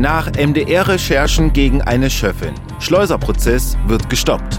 Nach 0.00 0.32
MDR-Recherchen 0.32 1.52
gegen 1.52 1.82
eine 1.82 2.08
Schöffin. 2.08 2.54
Schleuserprozess 2.78 3.76
wird 3.86 4.08
gestoppt. 4.08 4.58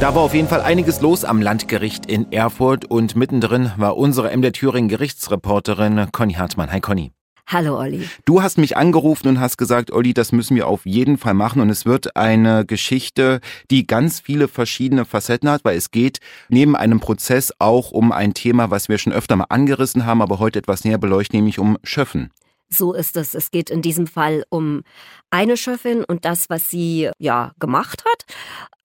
Da 0.00 0.14
war 0.14 0.22
auf 0.22 0.32
jeden 0.32 0.48
Fall 0.48 0.62
einiges 0.62 1.02
los 1.02 1.26
am 1.26 1.42
Landgericht 1.42 2.06
in 2.06 2.32
Erfurt 2.32 2.86
und 2.86 3.14
mittendrin 3.14 3.72
war 3.76 3.98
unsere 3.98 4.34
MDR 4.34 4.54
Thüringen 4.54 4.88
Gerichtsreporterin 4.88 6.06
Conny 6.12 6.32
Hartmann. 6.32 6.72
Hi 6.72 6.80
Conny. 6.80 7.12
Hallo 7.50 7.78
Olli. 7.78 8.06
Du 8.26 8.42
hast 8.42 8.58
mich 8.58 8.76
angerufen 8.76 9.26
und 9.26 9.40
hast 9.40 9.56
gesagt, 9.56 9.90
Olli, 9.90 10.12
das 10.12 10.32
müssen 10.32 10.54
wir 10.54 10.66
auf 10.66 10.84
jeden 10.84 11.16
Fall 11.16 11.32
machen 11.32 11.62
und 11.62 11.70
es 11.70 11.86
wird 11.86 12.14
eine 12.14 12.66
Geschichte, 12.66 13.40
die 13.70 13.86
ganz 13.86 14.20
viele 14.20 14.48
verschiedene 14.48 15.06
Facetten 15.06 15.48
hat, 15.48 15.64
weil 15.64 15.78
es 15.78 15.90
geht 15.90 16.18
neben 16.50 16.76
einem 16.76 17.00
Prozess 17.00 17.54
auch 17.58 17.90
um 17.90 18.12
ein 18.12 18.34
Thema, 18.34 18.70
was 18.70 18.90
wir 18.90 18.98
schon 18.98 19.14
öfter 19.14 19.34
mal 19.34 19.46
angerissen 19.48 20.04
haben, 20.04 20.20
aber 20.20 20.38
heute 20.40 20.58
etwas 20.58 20.84
näher 20.84 20.98
beleuchten, 20.98 21.38
nämlich 21.38 21.58
um 21.58 21.78
Schöffen. 21.84 22.30
So 22.68 22.92
ist 22.92 23.16
es. 23.16 23.34
Es 23.34 23.50
geht 23.50 23.70
in 23.70 23.80
diesem 23.80 24.06
Fall 24.06 24.44
um 24.50 24.82
eine 25.30 25.56
Schöffin 25.56 26.04
und 26.04 26.24
das, 26.24 26.48
was 26.48 26.70
sie 26.70 27.10
ja 27.18 27.52
gemacht 27.58 28.04
hat 28.04 28.24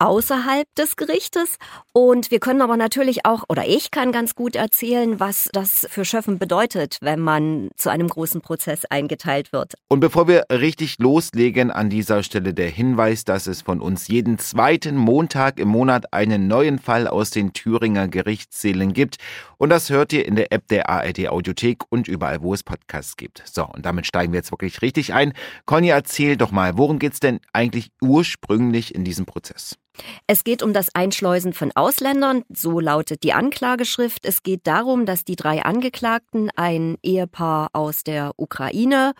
außerhalb 0.03 0.67
des 0.75 0.97
Gerichtes. 0.97 1.55
Und 1.93 2.29
wir 2.29 2.39
können 2.39 2.61
aber 2.61 2.75
natürlich 2.75 3.25
auch, 3.25 3.43
oder 3.47 3.65
ich 3.67 3.89
kann 3.89 4.11
ganz 4.11 4.35
gut 4.35 4.55
erzählen, 4.55 5.19
was 5.19 5.49
das 5.53 5.87
für 5.89 6.03
Schöffen 6.03 6.39
bedeutet, 6.39 6.97
wenn 7.01 7.21
man 7.21 7.69
zu 7.77 7.89
einem 7.89 8.09
großen 8.09 8.41
Prozess 8.41 8.83
eingeteilt 8.85 9.53
wird. 9.53 9.75
Und 9.87 10.01
bevor 10.01 10.27
wir 10.27 10.45
richtig 10.51 10.97
loslegen, 10.99 11.71
an 11.71 11.89
dieser 11.89 12.23
Stelle 12.23 12.53
der 12.53 12.69
Hinweis, 12.69 13.23
dass 13.23 13.47
es 13.47 13.61
von 13.61 13.79
uns 13.79 14.09
jeden 14.09 14.39
zweiten 14.39 14.97
Montag 14.97 15.57
im 15.59 15.69
Monat 15.69 16.11
einen 16.11 16.47
neuen 16.47 16.79
Fall 16.79 17.07
aus 17.07 17.29
den 17.29 17.53
Thüringer 17.53 18.09
Gerichtssälen 18.09 18.91
gibt. 18.93 19.17
Und 19.57 19.69
das 19.69 19.89
hört 19.89 20.11
ihr 20.11 20.25
in 20.25 20.35
der 20.35 20.51
App 20.51 20.67
der 20.67 20.89
ARD 20.89 21.29
Audiothek 21.29 21.83
und 21.89 22.09
überall, 22.09 22.41
wo 22.41 22.53
es 22.53 22.63
Podcasts 22.63 23.15
gibt. 23.15 23.43
So, 23.45 23.65
und 23.65 23.85
damit 23.85 24.05
steigen 24.05 24.33
wir 24.33 24.39
jetzt 24.39 24.51
wirklich 24.51 24.81
richtig 24.81 25.13
ein. 25.13 25.31
Conny, 25.65 25.93
erzähl 26.33 26.37
doch 26.37 26.51
mal, 26.51 26.77
worum 26.77 26.97
geht's 26.97 27.19
denn 27.19 27.39
eigentlich 27.53 27.91
ursprünglich 28.01 28.95
in 28.95 29.03
diesem 29.03 29.25
Prozess? 29.25 29.77
Es 30.25 30.43
geht 30.43 30.63
um 30.63 30.73
das 30.73 30.87
Einschleusen 30.95 31.53
von 31.53 31.71
Ausländern, 31.75 32.43
so 32.49 32.79
lautet 32.79 33.21
die 33.21 33.33
Anklageschrift. 33.33 34.25
Es 34.25 34.41
geht 34.41 34.65
darum, 34.65 35.05
dass 35.05 35.23
die 35.23 35.35
drei 35.35 35.63
Angeklagten, 35.63 36.49
ein 36.55 36.97
Ehepaar 37.03 37.69
aus 37.73 38.03
der 38.03 38.31
Ukraine 38.37 39.13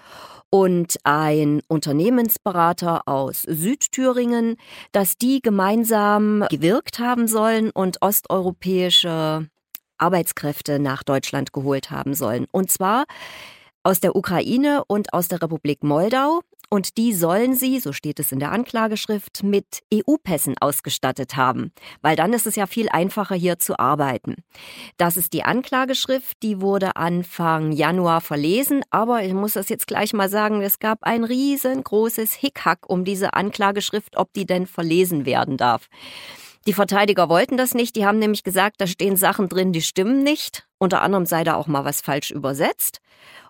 und 0.50 0.97
ein 1.03 1.61
Unternehmensberater 1.67 3.08
aus 3.08 3.44
Südthüringen, 3.44 4.56
dass 4.91 5.16
die 5.16 5.39
gemeinsam 5.41 6.45
gewirkt 6.50 6.97
haben 6.97 7.28
sollen 7.28 7.69
und 7.69 8.02
osteuropäische 8.02 9.47
Arbeitskräfte 10.00 10.80
nach 10.80 11.03
Deutschland 11.03 11.53
geholt 11.53 11.91
haben 11.91 12.16
sollen. 12.16 12.47
Und 12.52 12.72
zwar 12.72 13.06
aus 13.84 14.00
der 14.00 14.16
Ukraine 14.16 14.84
und 14.88 15.14
aus 15.14 15.28
der 15.28 15.41
Republik 15.41 15.84
Moldau. 15.84 16.41
Und 16.69 16.97
die 16.97 17.14
sollen 17.14 17.56
sie, 17.56 17.80
so 17.80 17.94
steht 17.94 18.19
es 18.19 18.31
in 18.31 18.39
der 18.39 18.52
Anklageschrift, 18.52 19.44
mit 19.44 19.83
EU-Pässen 19.94 20.56
ausgestattet 20.59 21.36
haben, 21.36 21.72
weil 22.02 22.16
dann 22.16 22.33
ist 22.33 22.47
es 22.47 22.56
ja 22.56 22.66
viel 22.66 22.89
einfacher 22.89 23.36
hier 23.36 23.59
zu 23.59 23.78
arbeiten. 23.78 24.38
Das 24.97 25.17
ist 25.17 25.34
die 25.34 25.44
Anklageschrift, 25.44 26.41
die 26.41 26.61
wurde 26.61 26.95
Anfang 26.95 27.72
Januar 27.72 28.22
verlesen, 28.22 28.81
aber 28.89 29.23
ich 29.23 29.34
muss 29.34 29.53
das 29.53 29.69
jetzt 29.69 29.88
gleich 29.88 30.14
mal 30.14 30.30
sagen, 30.30 30.61
es 30.61 30.80
gab 30.80 31.03
ein 31.03 31.23
riesengroßes 31.23 32.34
Hickhack 32.34 32.89
um 32.89 33.06
diese 33.06 33.34
Anklageschrift, 33.34 34.17
ob 34.17 34.34
die 34.34 34.45
denn 34.45 34.66
verlesen 34.66 35.25
werden 35.25 35.58
darf. 35.58 35.89
Die 36.66 36.73
Verteidiger 36.73 37.28
wollten 37.28 37.58
das 37.58 37.73
nicht, 37.73 37.95
die 37.97 38.06
haben 38.06 38.19
nämlich 38.19 38.44
gesagt, 38.44 38.80
da 38.80 38.88
stehen 38.88 39.17
Sachen 39.17 39.50
drin, 39.50 39.73
die 39.73 39.81
stimmen 39.81 40.23
nicht. 40.23 40.66
Unter 40.78 41.02
anderem 41.02 41.25
sei 41.25 41.44
da 41.44 41.56
auch 41.56 41.67
mal 41.67 41.84
was 41.84 42.00
falsch 42.00 42.31
übersetzt. 42.31 43.00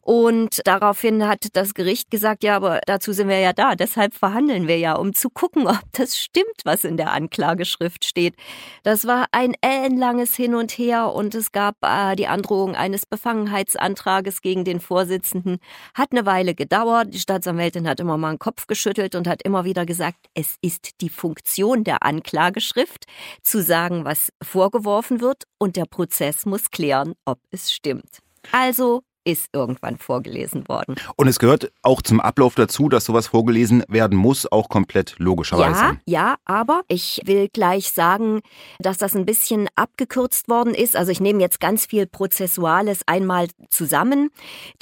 Und 0.06 0.60
daraufhin 0.66 1.26
hat 1.26 1.48
das 1.54 1.74
Gericht 1.74 2.12
gesagt, 2.12 2.44
ja, 2.44 2.58
aber 2.58 2.82
dazu 2.86 3.14
sind 3.14 3.30
wir 3.30 3.40
ja 3.40 3.54
da, 3.54 3.76
deshalb 3.76 4.14
verhandeln 4.14 4.68
wir 4.68 4.78
ja, 4.78 4.96
um 4.96 5.14
zu 5.14 5.30
gucken, 5.30 5.66
ob 5.66 5.80
das 5.94 6.18
stimmt, 6.18 6.46
was 6.66 6.84
in 6.84 6.98
der 6.98 7.14
Anklageschrift 7.14 8.04
steht. 8.04 8.36
Das 8.84 9.08
war 9.08 9.28
ein 9.32 9.54
ellenlanges 9.62 10.36
Hin 10.36 10.56
und 10.56 10.74
Her 10.74 11.14
und 11.14 11.36
es 11.36 11.54
gab 11.54 11.78
äh, 11.82 12.18
die 12.18 12.28
Androhung 12.28 12.76
eines 12.76 13.06
Befangenheitsantrages 13.06 14.42
gegen 14.42 14.66
den 14.66 14.82
Vorsitzenden. 14.82 15.60
Hat 15.94 16.12
eine 16.12 16.26
Weile 16.26 16.54
gedauert. 16.54 17.14
Die 17.14 17.20
Staatsanwältin 17.20 17.88
hat 17.88 18.02
immer 18.02 18.18
mal 18.18 18.30
einen 18.30 18.40
Kopf 18.40 18.68
geschüttelt 18.68 19.16
und 19.16 19.26
hat 19.26 19.42
immer 19.44 19.64
wieder 19.64 19.86
gesagt, 19.86 20.18
es 20.34 20.58
ist 20.62 21.00
die 21.00 21.10
Funktion 21.10 21.86
der 21.86 22.04
Anklageschrift, 22.04 23.06
zu 23.42 23.64
sagen, 23.64 24.04
was 24.04 24.34
vorgeworfen 24.42 25.22
wird 25.22 25.44
und 25.60 25.78
der 25.78 25.86
Prozess 25.86 26.46
muss 26.46 26.72
klären, 26.72 27.14
ob 27.24 27.40
es 27.52 27.72
stimmt. 27.72 28.20
Also 28.52 29.04
ist 29.26 29.50
irgendwann 29.54 29.98
vorgelesen 29.98 30.68
worden. 30.68 30.96
Und 31.16 31.28
es 31.28 31.40
gehört 31.40 31.72
auch 31.82 32.02
zum 32.02 32.20
Ablauf 32.20 32.56
dazu, 32.56 32.90
dass 32.90 33.06
sowas 33.06 33.28
vorgelesen 33.28 33.84
werden 33.88 34.18
muss, 34.18 34.52
auch 34.52 34.70
komplett 34.70 35.16
logischerweise. 35.18 35.80
Ja, 35.80 35.98
ja, 36.06 36.36
aber 36.46 36.82
ich 36.88 37.22
will 37.26 37.48
gleich 37.48 37.92
sagen, 37.92 38.42
dass 38.80 38.98
das 38.98 39.16
ein 39.16 39.26
bisschen 39.26 39.70
abgekürzt 39.76 40.50
worden 40.50 40.74
ist. 40.74 40.96
Also 40.96 41.12
ich 41.12 41.22
nehme 41.22 41.40
jetzt 41.40 41.60
ganz 41.60 41.86
viel 41.86 42.06
Prozessuales 42.06 43.02
einmal 43.06 43.48
zusammen. 43.70 44.30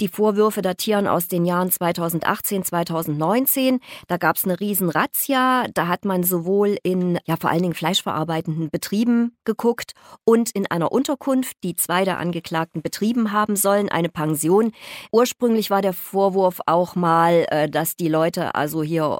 Die 0.00 0.08
Vorwürfe 0.08 0.62
datieren 0.62 1.06
aus 1.06 1.28
den 1.28 1.44
Jahren 1.44 1.70
2018, 1.70 2.64
2019. 2.64 3.80
Da 4.08 4.16
gab 4.16 4.36
es 4.36 4.44
eine 4.44 4.58
riesen 4.58 4.90
Razzia. 4.90 5.66
Da 5.74 5.86
hat 5.86 6.04
man 6.04 6.24
sowohl 6.24 6.78
in, 6.82 7.18
ja 7.26 7.36
vor 7.36 7.50
allen 7.50 7.62
Dingen 7.62 7.74
fleischverarbeitenden 7.74 8.70
Betrieben 8.70 9.36
geguckt 9.44 9.92
und 10.24 10.50
in 10.50 10.66
einer 10.66 10.90
Unterkunft, 10.90 11.56
die 11.62 11.76
zwei 11.76 12.04
der 12.04 12.18
Angeklagten 12.18 12.82
betrieben 12.82 13.32
haben 13.32 13.56
sollen, 13.56 13.88
eine 13.88 14.08
Pension 14.08 14.31
Pension. 14.32 14.72
Ursprünglich 15.12 15.70
war 15.70 15.82
der 15.82 15.92
Vorwurf 15.92 16.60
auch 16.66 16.94
mal, 16.94 17.46
äh, 17.50 17.68
dass 17.68 17.96
die 17.96 18.08
Leute 18.08 18.54
also 18.54 18.82
hier 18.82 19.18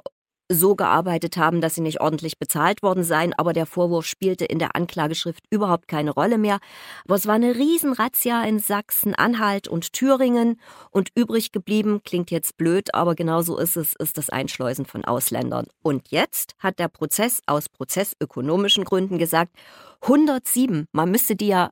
so 0.49 0.75
gearbeitet 0.75 1.37
haben, 1.37 1.61
dass 1.61 1.75
sie 1.75 1.81
nicht 1.81 2.01
ordentlich 2.01 2.37
bezahlt 2.37 2.83
worden 2.83 3.03
seien, 3.03 3.33
aber 3.33 3.53
der 3.53 3.65
Vorwurf 3.65 4.05
spielte 4.05 4.45
in 4.45 4.59
der 4.59 4.75
Anklageschrift 4.75 5.45
überhaupt 5.49 5.87
keine 5.87 6.11
Rolle 6.11 6.37
mehr. 6.37 6.59
Aber 7.05 7.15
es 7.15 7.25
war 7.27 7.35
eine 7.35 7.55
Riesenrazzia 7.55 8.43
in 8.43 8.59
Sachsen, 8.59 9.15
Anhalt 9.15 9.67
und 9.67 9.93
Thüringen 9.93 10.59
und 10.91 11.09
übrig 11.15 11.51
geblieben, 11.51 12.01
klingt 12.03 12.29
jetzt 12.29 12.57
blöd, 12.57 12.93
aber 12.93 13.15
genauso 13.15 13.57
ist 13.57 13.77
es, 13.77 13.93
ist 13.97 14.17
das 14.17 14.29
Einschleusen 14.29 14.85
von 14.85 15.05
Ausländern. 15.05 15.67
Und 15.81 16.09
jetzt 16.09 16.55
hat 16.59 16.77
der 16.77 16.89
Prozess 16.89 17.39
aus 17.45 17.69
prozessökonomischen 17.69 18.83
Gründen 18.83 19.17
gesagt, 19.17 19.55
107, 20.01 20.87
man 20.91 21.09
müsste 21.09 21.35
die 21.35 21.47
ja 21.47 21.69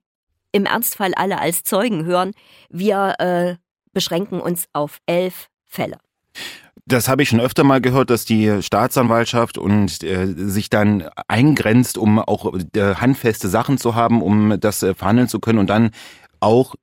im 0.51 0.65
Ernstfall 0.65 1.13
alle 1.15 1.39
als 1.39 1.63
Zeugen 1.63 2.05
hören. 2.05 2.31
Wir 2.69 3.15
äh, 3.19 3.55
beschränken 3.93 4.39
uns 4.39 4.65
auf 4.73 4.99
elf 5.05 5.49
Fälle. 5.65 5.97
Das 6.85 7.07
habe 7.07 7.23
ich 7.23 7.29
schon 7.29 7.39
öfter 7.39 7.63
mal 7.63 7.79
gehört, 7.79 8.09
dass 8.09 8.25
die 8.25 8.61
Staatsanwaltschaft 8.61 9.57
und 9.57 10.03
äh, 10.03 10.25
sich 10.27 10.69
dann 10.69 11.07
eingrenzt, 11.27 11.97
um 11.97 12.19
auch 12.19 12.53
äh, 12.75 12.95
handfeste 12.95 13.47
Sachen 13.47 13.77
zu 13.77 13.95
haben, 13.95 14.21
um 14.21 14.59
das 14.59 14.81
äh, 14.83 14.93
verhandeln 14.93 15.27
zu 15.27 15.39
können 15.39 15.59
und 15.59 15.69
dann 15.69 15.91
auch 16.39 16.75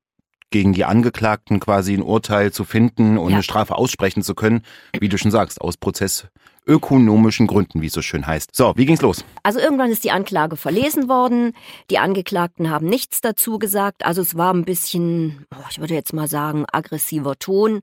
gegen 0.50 0.72
die 0.72 0.84
Angeklagten 0.84 1.60
quasi 1.60 1.92
ein 1.94 2.02
Urteil 2.02 2.52
zu 2.52 2.64
finden 2.64 3.18
und 3.18 3.30
ja. 3.30 3.36
eine 3.36 3.42
Strafe 3.42 3.74
aussprechen 3.74 4.22
zu 4.22 4.34
können, 4.34 4.62
wie 4.98 5.08
du 5.08 5.18
schon 5.18 5.30
sagst, 5.30 5.60
aus 5.60 5.76
Prozess 5.76 6.28
ökonomischen 6.68 7.46
Gründen, 7.46 7.80
wie 7.80 7.86
es 7.86 7.92
so 7.92 8.02
schön 8.02 8.26
heißt. 8.26 8.54
So, 8.54 8.74
wie 8.76 8.86
ging's 8.86 9.02
los? 9.02 9.24
Also 9.42 9.58
irgendwann 9.58 9.90
ist 9.90 10.04
die 10.04 10.10
Anklage 10.10 10.56
verlesen 10.56 11.08
worden. 11.08 11.54
Die 11.90 11.98
Angeklagten 11.98 12.70
haben 12.70 12.86
nichts 12.86 13.20
dazu 13.20 13.58
gesagt. 13.58 14.04
Also 14.04 14.22
es 14.22 14.36
war 14.36 14.52
ein 14.52 14.64
bisschen, 14.64 15.46
ich 15.70 15.80
würde 15.80 15.94
jetzt 15.94 16.12
mal 16.12 16.28
sagen, 16.28 16.66
aggressiver 16.70 17.36
Ton. 17.38 17.80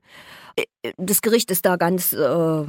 Das 0.96 1.20
Gericht 1.20 1.50
ist 1.50 1.66
da 1.66 1.76
ganz, 1.76 2.12
äh, 2.12 2.64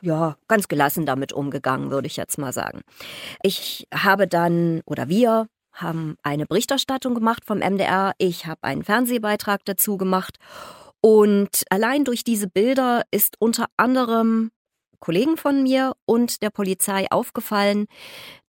ja, 0.00 0.36
ganz 0.46 0.68
gelassen 0.68 1.04
damit 1.04 1.32
umgegangen, 1.32 1.90
würde 1.90 2.06
ich 2.06 2.16
jetzt 2.16 2.38
mal 2.38 2.52
sagen. 2.52 2.80
Ich 3.42 3.86
habe 3.92 4.26
dann, 4.28 4.80
oder 4.86 5.08
wir 5.08 5.46
haben 5.72 6.16
eine 6.22 6.46
Berichterstattung 6.46 7.14
gemacht 7.14 7.44
vom 7.44 7.58
MDR. 7.58 8.12
Ich 8.18 8.46
habe 8.46 8.62
einen 8.62 8.84
Fernsehbeitrag 8.84 9.64
dazu 9.64 9.96
gemacht. 9.96 10.38
Und 11.00 11.64
allein 11.70 12.04
durch 12.04 12.24
diese 12.24 12.48
Bilder 12.48 13.02
ist 13.10 13.36
unter 13.38 13.66
anderem 13.76 14.50
Kollegen 15.00 15.36
von 15.36 15.62
mir 15.62 15.92
und 16.06 16.42
der 16.42 16.50
Polizei 16.50 17.06
aufgefallen, 17.10 17.86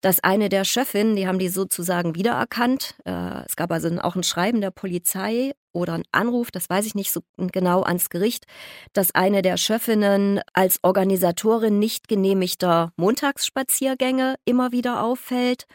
dass 0.00 0.22
eine 0.22 0.48
der 0.48 0.64
Schöffinnen, 0.64 1.16
die 1.16 1.26
haben 1.26 1.38
die 1.38 1.48
sozusagen 1.48 2.14
wiedererkannt. 2.14 2.94
Äh, 3.04 3.44
es 3.46 3.56
gab 3.56 3.70
also 3.72 3.88
auch 4.00 4.16
ein 4.16 4.22
Schreiben 4.22 4.60
der 4.60 4.70
Polizei 4.70 5.52
oder 5.72 5.94
ein 5.94 6.04
Anruf, 6.12 6.50
das 6.50 6.68
weiß 6.68 6.86
ich 6.86 6.94
nicht 6.94 7.12
so 7.12 7.20
genau 7.36 7.82
ans 7.82 8.10
Gericht, 8.10 8.46
dass 8.92 9.14
eine 9.14 9.42
der 9.42 9.56
Schöffinnen 9.56 10.40
als 10.52 10.80
Organisatorin 10.82 11.78
nicht 11.78 12.08
genehmigter 12.08 12.92
Montagsspaziergänge 12.96 14.34
immer 14.44 14.72
wieder 14.72 15.02
auffällt 15.02 15.66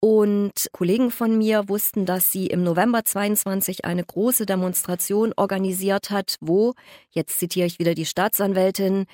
und 0.00 0.68
Kollegen 0.72 1.10
von 1.10 1.36
mir 1.36 1.68
wussten, 1.68 2.06
dass 2.06 2.30
sie 2.30 2.46
im 2.46 2.62
November 2.62 3.04
22 3.04 3.84
eine 3.84 4.04
große 4.04 4.46
Demonstration 4.46 5.32
organisiert 5.36 6.10
hat, 6.10 6.36
wo, 6.40 6.74
jetzt 7.10 7.38
zitiere 7.38 7.66
ich 7.66 7.78
wieder 7.78 7.94
die 7.94 8.06
Staatsanwältin, 8.06 9.06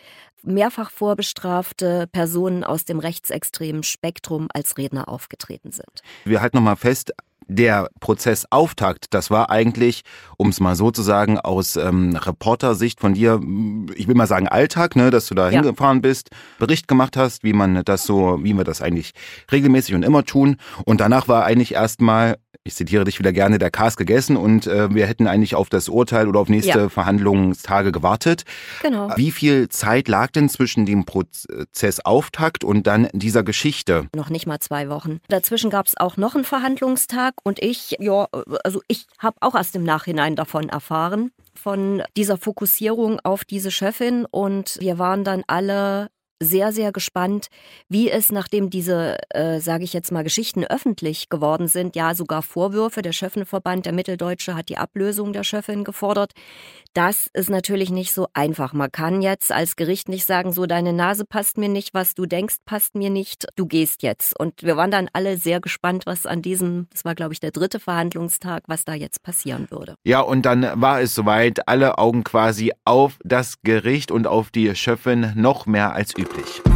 mehrfach 0.42 0.90
vorbestrafte 0.90 2.06
Personen 2.12 2.64
aus 2.64 2.84
dem 2.84 2.98
rechtsextremen 2.98 3.82
Spektrum 3.82 4.48
als 4.52 4.76
Redner 4.76 5.08
aufgetreten 5.08 5.72
sind. 5.72 6.02
Wir 6.24 6.42
halten 6.42 6.58
nochmal 6.58 6.76
fest, 6.76 7.14
der 7.46 7.88
Prozessauftakt, 8.00 9.06
das 9.10 9.30
war 9.30 9.50
eigentlich, 9.50 10.02
um 10.36 10.48
es 10.48 10.60
mal 10.60 10.74
so 10.74 10.90
zu 10.90 11.02
sagen, 11.02 11.38
aus 11.38 11.76
ähm, 11.76 12.16
Reportersicht 12.16 13.00
von 13.00 13.14
dir, 13.14 13.40
ich 13.94 14.08
will 14.08 14.14
mal 14.14 14.26
sagen 14.26 14.48
Alltag, 14.48 14.96
ne, 14.96 15.10
dass 15.10 15.26
du 15.26 15.34
da 15.34 15.50
ja. 15.50 15.60
hingefahren 15.60 16.02
bist, 16.02 16.30
Bericht 16.58 16.88
gemacht 16.88 17.16
hast, 17.16 17.44
wie 17.44 17.52
man 17.52 17.82
das 17.84 18.04
so, 18.04 18.38
wie 18.42 18.54
wir 18.54 18.64
das 18.64 18.82
eigentlich 18.82 19.12
regelmäßig 19.50 19.94
und 19.94 20.02
immer 20.02 20.24
tun. 20.24 20.56
Und 20.84 21.00
danach 21.00 21.28
war 21.28 21.44
eigentlich 21.44 21.74
erstmal, 21.74 22.36
ich 22.64 22.74
zitiere 22.74 23.04
dich 23.04 23.18
wieder 23.18 23.32
gerne, 23.32 23.58
der 23.58 23.70
Kas 23.70 23.96
gegessen 23.96 24.36
und 24.36 24.66
äh, 24.66 24.92
wir 24.94 25.06
hätten 25.06 25.26
eigentlich 25.26 25.54
auf 25.54 25.68
das 25.68 25.88
Urteil 25.88 26.28
oder 26.28 26.40
auf 26.40 26.48
nächste 26.48 26.78
ja. 26.78 26.88
Verhandlungstage 26.88 27.92
gewartet. 27.92 28.44
Genau. 28.82 29.10
Wie 29.16 29.30
viel 29.30 29.68
Zeit 29.68 30.08
lag 30.08 30.30
denn 30.30 30.48
zwischen 30.48 30.86
dem 30.86 31.04
Prozessauftakt 31.04 32.64
und 32.64 32.86
dann 32.86 33.08
dieser 33.12 33.42
Geschichte? 33.42 34.08
Noch 34.14 34.30
nicht 34.30 34.46
mal 34.46 34.60
zwei 34.60 34.88
Wochen. 34.88 35.20
Dazwischen 35.28 35.68
gab 35.68 35.86
es 35.86 35.96
auch 35.96 36.16
noch 36.16 36.34
einen 36.34 36.44
Verhandlungstag 36.44 37.33
und 37.42 37.62
ich, 37.62 37.96
ja, 37.98 38.28
also 38.64 38.80
ich 38.88 39.06
habe 39.18 39.36
auch 39.40 39.54
erst 39.54 39.74
im 39.76 39.84
Nachhinein 39.84 40.36
davon 40.36 40.68
erfahren, 40.68 41.32
von 41.54 42.02
dieser 42.16 42.36
Fokussierung 42.36 43.20
auf 43.20 43.44
diese 43.44 43.70
Chefin 43.70 44.26
und 44.30 44.78
wir 44.80 44.98
waren 44.98 45.24
dann 45.24 45.44
alle 45.46 46.10
sehr, 46.40 46.72
sehr 46.72 46.92
gespannt, 46.92 47.48
wie 47.88 48.10
es, 48.10 48.30
nachdem 48.30 48.70
diese, 48.70 49.18
äh, 49.30 49.60
sage 49.60 49.84
ich 49.84 49.92
jetzt 49.92 50.12
mal, 50.12 50.24
Geschichten 50.24 50.64
öffentlich 50.64 51.28
geworden 51.28 51.68
sind, 51.68 51.96
ja 51.96 52.14
sogar 52.14 52.42
Vorwürfe, 52.42 53.02
der 53.02 53.12
Schöffenverband, 53.12 53.86
der 53.86 53.92
Mitteldeutsche 53.92 54.54
hat 54.54 54.68
die 54.68 54.76
Ablösung 54.76 55.32
der 55.32 55.44
Schöffin 55.44 55.84
gefordert. 55.84 56.32
Das 56.92 57.28
ist 57.32 57.50
natürlich 57.50 57.90
nicht 57.90 58.12
so 58.12 58.28
einfach. 58.34 58.72
Man 58.72 58.92
kann 58.92 59.22
jetzt 59.22 59.50
als 59.50 59.76
Gericht 59.76 60.08
nicht 60.08 60.26
sagen, 60.26 60.52
so 60.52 60.66
deine 60.66 60.92
Nase 60.92 61.24
passt 61.24 61.58
mir 61.58 61.68
nicht, 61.68 61.94
was 61.94 62.14
du 62.14 62.26
denkst, 62.26 62.56
passt 62.64 62.94
mir 62.94 63.10
nicht, 63.10 63.46
du 63.56 63.66
gehst 63.66 64.02
jetzt. 64.02 64.38
Und 64.38 64.62
wir 64.62 64.76
waren 64.76 64.90
dann 64.90 65.08
alle 65.12 65.36
sehr 65.36 65.60
gespannt, 65.60 66.06
was 66.06 66.26
an 66.26 66.42
diesem, 66.42 66.86
das 66.92 67.04
war 67.04 67.14
glaube 67.14 67.32
ich 67.32 67.40
der 67.40 67.50
dritte 67.50 67.80
Verhandlungstag, 67.80 68.64
was 68.66 68.84
da 68.84 68.94
jetzt 68.94 69.22
passieren 69.22 69.68
würde. 69.70 69.94
Ja, 70.04 70.20
und 70.20 70.42
dann 70.42 70.80
war 70.80 71.00
es 71.00 71.14
soweit, 71.14 71.66
alle 71.68 71.98
Augen 71.98 72.24
quasi 72.24 72.72
auf 72.84 73.18
das 73.24 73.62
Gericht 73.62 74.10
und 74.10 74.26
auf 74.26 74.50
die 74.50 74.74
Schöffin 74.76 75.32
noch 75.34 75.66
mehr 75.66 75.94
als 75.94 76.16
üblich 76.16 76.33
üblich. 76.34 76.73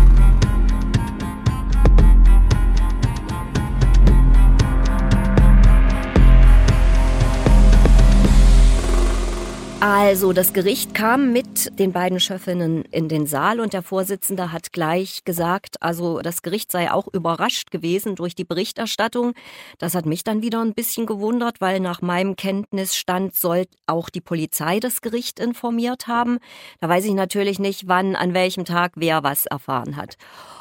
Also, 9.80 10.32
das 10.32 10.52
Gericht 10.52 10.92
kam 10.92 11.32
mit 11.32 11.78
den 11.78 11.92
beiden 11.92 12.18
Schöffinnen 12.18 12.84
in 12.86 13.08
den 13.08 13.28
Saal 13.28 13.60
und 13.60 13.72
der 13.72 13.82
Vorsitzende 13.82 14.50
hat 14.50 14.72
gleich 14.72 15.24
gesagt, 15.24 15.80
also 15.80 16.18
das 16.20 16.42
Gericht 16.42 16.72
sei 16.72 16.90
auch 16.90 17.06
überrascht 17.12 17.70
gewesen 17.70 18.16
durch 18.16 18.34
die 18.34 18.44
Berichterstattung. 18.44 19.34
Das 19.78 19.94
hat 19.94 20.04
mich 20.04 20.24
dann 20.24 20.42
wieder 20.42 20.60
ein 20.62 20.74
bisschen 20.74 21.06
gewundert, 21.06 21.60
weil 21.60 21.78
nach 21.78 22.02
meinem 22.02 22.34
Kenntnisstand 22.34 23.36
soll 23.36 23.66
auch 23.86 24.10
die 24.10 24.20
Polizei 24.20 24.80
das 24.80 25.00
Gericht 25.00 25.38
informiert 25.38 26.08
haben. 26.08 26.38
Da 26.80 26.88
weiß 26.88 27.04
ich 27.04 27.14
natürlich 27.14 27.60
nicht, 27.60 27.86
wann, 27.86 28.16
an 28.16 28.34
welchem 28.34 28.64
Tag 28.64 28.94
wer 28.96 29.22
was 29.22 29.46
erfahren 29.46 29.94
hat. 29.94 30.16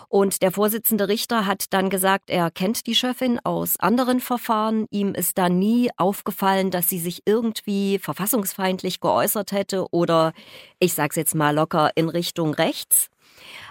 Und 0.09 0.42
der 0.42 0.51
Vorsitzende 0.51 1.09
Richter 1.09 1.45
hat 1.45 1.65
dann 1.71 1.89
gesagt, 1.89 2.30
er 2.30 2.50
kennt 2.50 2.88
die 2.88 2.95
Chefin 2.95 3.39
aus 3.44 3.77
anderen 3.80 4.21
Verfahren. 4.21 4.86
Ihm 4.89 5.13
ist 5.13 5.38
da 5.38 5.50
nie 5.50 5.89
aufgefallen, 5.98 6.71
dass 6.71 6.88
sie 6.88 7.00
sich 7.00 7.24
irgendwie 7.25 8.00
verfassungsfeindlich 8.00 9.01
geäußert 9.01 9.51
hätte 9.51 9.86
oder, 9.92 10.31
ich 10.80 10.94
sag's 10.94 11.18
jetzt 11.18 11.36
mal 11.36 11.54
locker, 11.54 11.92
in 11.95 12.07
Richtung 12.07 12.54
rechts. 12.54 13.09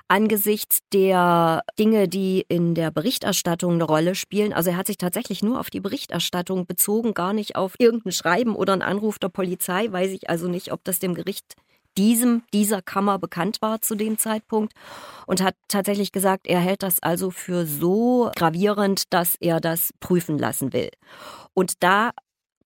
Angesichts 0.09 0.81
der 0.93 1.63
Dinge, 1.79 2.07
die 2.07 2.45
in 2.49 2.75
der 2.75 2.91
Berichterstattung 2.91 3.73
eine 3.73 3.85
Rolle 3.85 4.15
spielen, 4.15 4.53
also 4.53 4.71
er 4.71 4.77
hat 4.77 4.87
sich 4.87 4.99
tatsächlich 4.99 5.43
nur 5.43 5.59
auf 5.59 5.71
die 5.71 5.81
Berichterstattung 5.81 6.67
bezogen, 6.67 7.15
gar 7.15 7.33
nicht 7.33 7.57
auf 7.57 7.75
irgendein 7.79 8.13
Schreiben 8.13 8.55
oder 8.55 8.75
einen 8.75 8.83
Anruf 8.83 9.19
der 9.19 9.31
Polizei, 9.31 9.91
weiß 9.91 10.13
ich 10.13 10.31
also 10.31 10.47
nicht, 10.47 10.71
ob 10.71 10.85
das 10.85 11.01
dem 11.01 11.15
Gericht 11.15 11.57
diesem, 11.97 12.43
dieser 12.53 12.83
Kammer 12.83 13.19
bekannt 13.19 13.59
war 13.61 13.81
zu 13.81 13.95
dem 13.95 14.19
Zeitpunkt 14.19 14.73
und 15.27 15.43
hat 15.43 15.55
tatsächlich 15.69 16.13
gesagt, 16.13 16.47
er 16.47 16.61
hält 16.61 16.83
das 16.83 17.03
also 17.03 17.31
für 17.31 17.67
so 17.67 18.31
gravierend, 18.37 19.13
dass 19.13 19.37
er 19.41 19.61
das 19.61 19.93
prüfen 20.01 20.39
lassen 20.39 20.73
will. 20.73 20.91
Und 21.55 21.83
da 21.83 22.11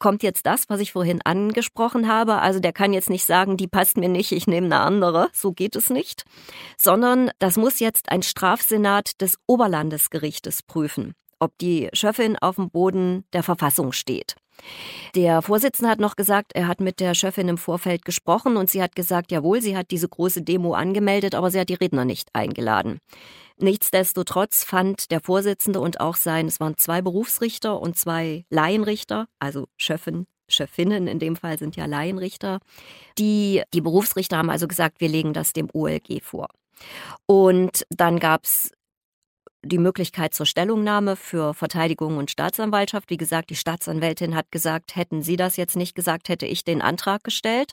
kommt 0.00 0.24
jetzt 0.24 0.46
das, 0.46 0.68
was 0.68 0.80
ich 0.80 0.92
vorhin 0.92 1.20
angesprochen 1.22 2.08
habe. 2.08 2.38
Also 2.38 2.58
der 2.58 2.72
kann 2.72 2.92
jetzt 2.92 3.10
nicht 3.10 3.24
sagen, 3.24 3.56
die 3.56 3.68
passt 3.68 3.96
mir 3.96 4.08
nicht, 4.08 4.32
ich 4.32 4.48
nehme 4.48 4.66
eine 4.66 4.80
andere. 4.80 5.28
So 5.32 5.52
geht 5.52 5.76
es 5.76 5.90
nicht. 5.90 6.24
Sondern 6.76 7.30
das 7.38 7.56
muss 7.56 7.78
jetzt 7.78 8.10
ein 8.10 8.22
Strafsenat 8.22 9.20
des 9.20 9.38
Oberlandesgerichtes 9.46 10.62
prüfen, 10.64 11.14
ob 11.38 11.56
die 11.58 11.88
Schöffin 11.92 12.36
auf 12.36 12.56
dem 12.56 12.70
Boden 12.70 13.24
der 13.32 13.44
Verfassung 13.44 13.92
steht. 13.92 14.34
Der 15.14 15.42
Vorsitzende 15.42 15.90
hat 15.90 16.00
noch 16.00 16.16
gesagt, 16.16 16.52
er 16.54 16.68
hat 16.68 16.80
mit 16.80 17.00
der 17.00 17.14
Chefin 17.14 17.48
im 17.48 17.58
Vorfeld 17.58 18.04
gesprochen 18.04 18.56
und 18.56 18.70
sie 18.70 18.82
hat 18.82 18.94
gesagt, 18.94 19.32
jawohl, 19.32 19.60
sie 19.60 19.76
hat 19.76 19.90
diese 19.90 20.08
große 20.08 20.42
Demo 20.42 20.74
angemeldet, 20.74 21.34
aber 21.34 21.50
sie 21.50 21.60
hat 21.60 21.68
die 21.68 21.74
Redner 21.74 22.04
nicht 22.04 22.28
eingeladen. 22.32 22.98
Nichtsdestotrotz 23.58 24.64
fand 24.64 25.10
der 25.10 25.20
Vorsitzende 25.20 25.80
und 25.80 26.00
auch 26.00 26.16
sein, 26.16 26.46
es 26.46 26.60
waren 26.60 26.78
zwei 26.78 27.02
Berufsrichter 27.02 27.80
und 27.80 27.98
zwei 27.98 28.44
Laienrichter, 28.48 29.26
also 29.38 29.66
Schöffen, 29.76 30.26
Chefinnen 30.48 31.06
in 31.06 31.18
dem 31.18 31.36
Fall 31.36 31.58
sind 31.58 31.76
ja 31.76 31.86
Laienrichter. 31.86 32.60
Die, 33.18 33.62
die 33.72 33.80
Berufsrichter 33.80 34.38
haben 34.38 34.50
also 34.50 34.66
gesagt, 34.66 35.00
wir 35.00 35.08
legen 35.08 35.32
das 35.32 35.52
dem 35.52 35.68
OLG 35.72 36.22
vor. 36.22 36.48
Und 37.26 37.84
dann 37.90 38.18
gab 38.18 38.44
es 38.44 38.72
die 39.62 39.78
Möglichkeit 39.78 40.34
zur 40.34 40.46
Stellungnahme 40.46 41.16
für 41.16 41.54
Verteidigung 41.54 42.16
und 42.16 42.30
Staatsanwaltschaft. 42.30 43.10
Wie 43.10 43.16
gesagt, 43.16 43.50
die 43.50 43.56
Staatsanwältin 43.56 44.34
hat 44.34 44.50
gesagt, 44.50 44.96
hätten 44.96 45.22
Sie 45.22 45.36
das 45.36 45.56
jetzt 45.56 45.76
nicht 45.76 45.94
gesagt, 45.94 46.28
hätte 46.28 46.46
ich 46.46 46.64
den 46.64 46.82
Antrag 46.82 47.24
gestellt. 47.24 47.72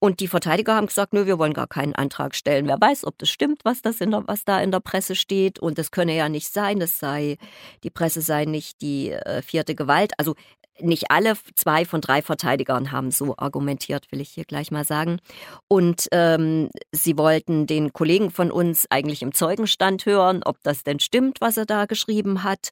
Und 0.00 0.20
die 0.20 0.28
Verteidiger 0.28 0.74
haben 0.74 0.88
gesagt, 0.88 1.14
nö, 1.14 1.24
wir 1.24 1.38
wollen 1.38 1.54
gar 1.54 1.66
keinen 1.66 1.94
Antrag 1.94 2.34
stellen. 2.34 2.66
Wer 2.66 2.80
weiß, 2.80 3.06
ob 3.06 3.16
das 3.18 3.30
stimmt, 3.30 3.64
was, 3.64 3.80
das 3.80 4.00
in 4.00 4.10
der, 4.10 4.24
was 4.26 4.44
da 4.44 4.60
in 4.60 4.70
der 4.70 4.80
Presse 4.80 5.14
steht. 5.14 5.58
Und 5.58 5.78
das 5.78 5.92
könne 5.92 6.14
ja 6.14 6.28
nicht 6.28 6.52
sein, 6.52 6.78
das 6.78 6.98
sei, 6.98 7.38
die 7.84 7.90
Presse 7.90 8.20
sei 8.20 8.44
nicht 8.44 8.82
die 8.82 9.12
äh, 9.12 9.40
vierte 9.40 9.74
Gewalt. 9.74 10.12
Also 10.18 10.34
nicht 10.80 11.10
alle, 11.10 11.34
zwei 11.54 11.84
von 11.84 12.00
drei 12.00 12.22
Verteidigern 12.22 12.90
haben 12.92 13.10
so 13.10 13.34
argumentiert, 13.36 14.10
will 14.10 14.20
ich 14.20 14.30
hier 14.30 14.44
gleich 14.44 14.70
mal 14.70 14.84
sagen. 14.84 15.20
Und 15.68 16.08
ähm, 16.12 16.70
sie 16.92 17.16
wollten 17.16 17.66
den 17.66 17.92
Kollegen 17.92 18.30
von 18.30 18.50
uns 18.50 18.86
eigentlich 18.90 19.22
im 19.22 19.32
Zeugenstand 19.32 20.06
hören, 20.06 20.42
ob 20.44 20.62
das 20.62 20.82
denn 20.82 21.00
stimmt, 21.00 21.40
was 21.40 21.56
er 21.56 21.66
da 21.66 21.86
geschrieben 21.86 22.42
hat. 22.42 22.70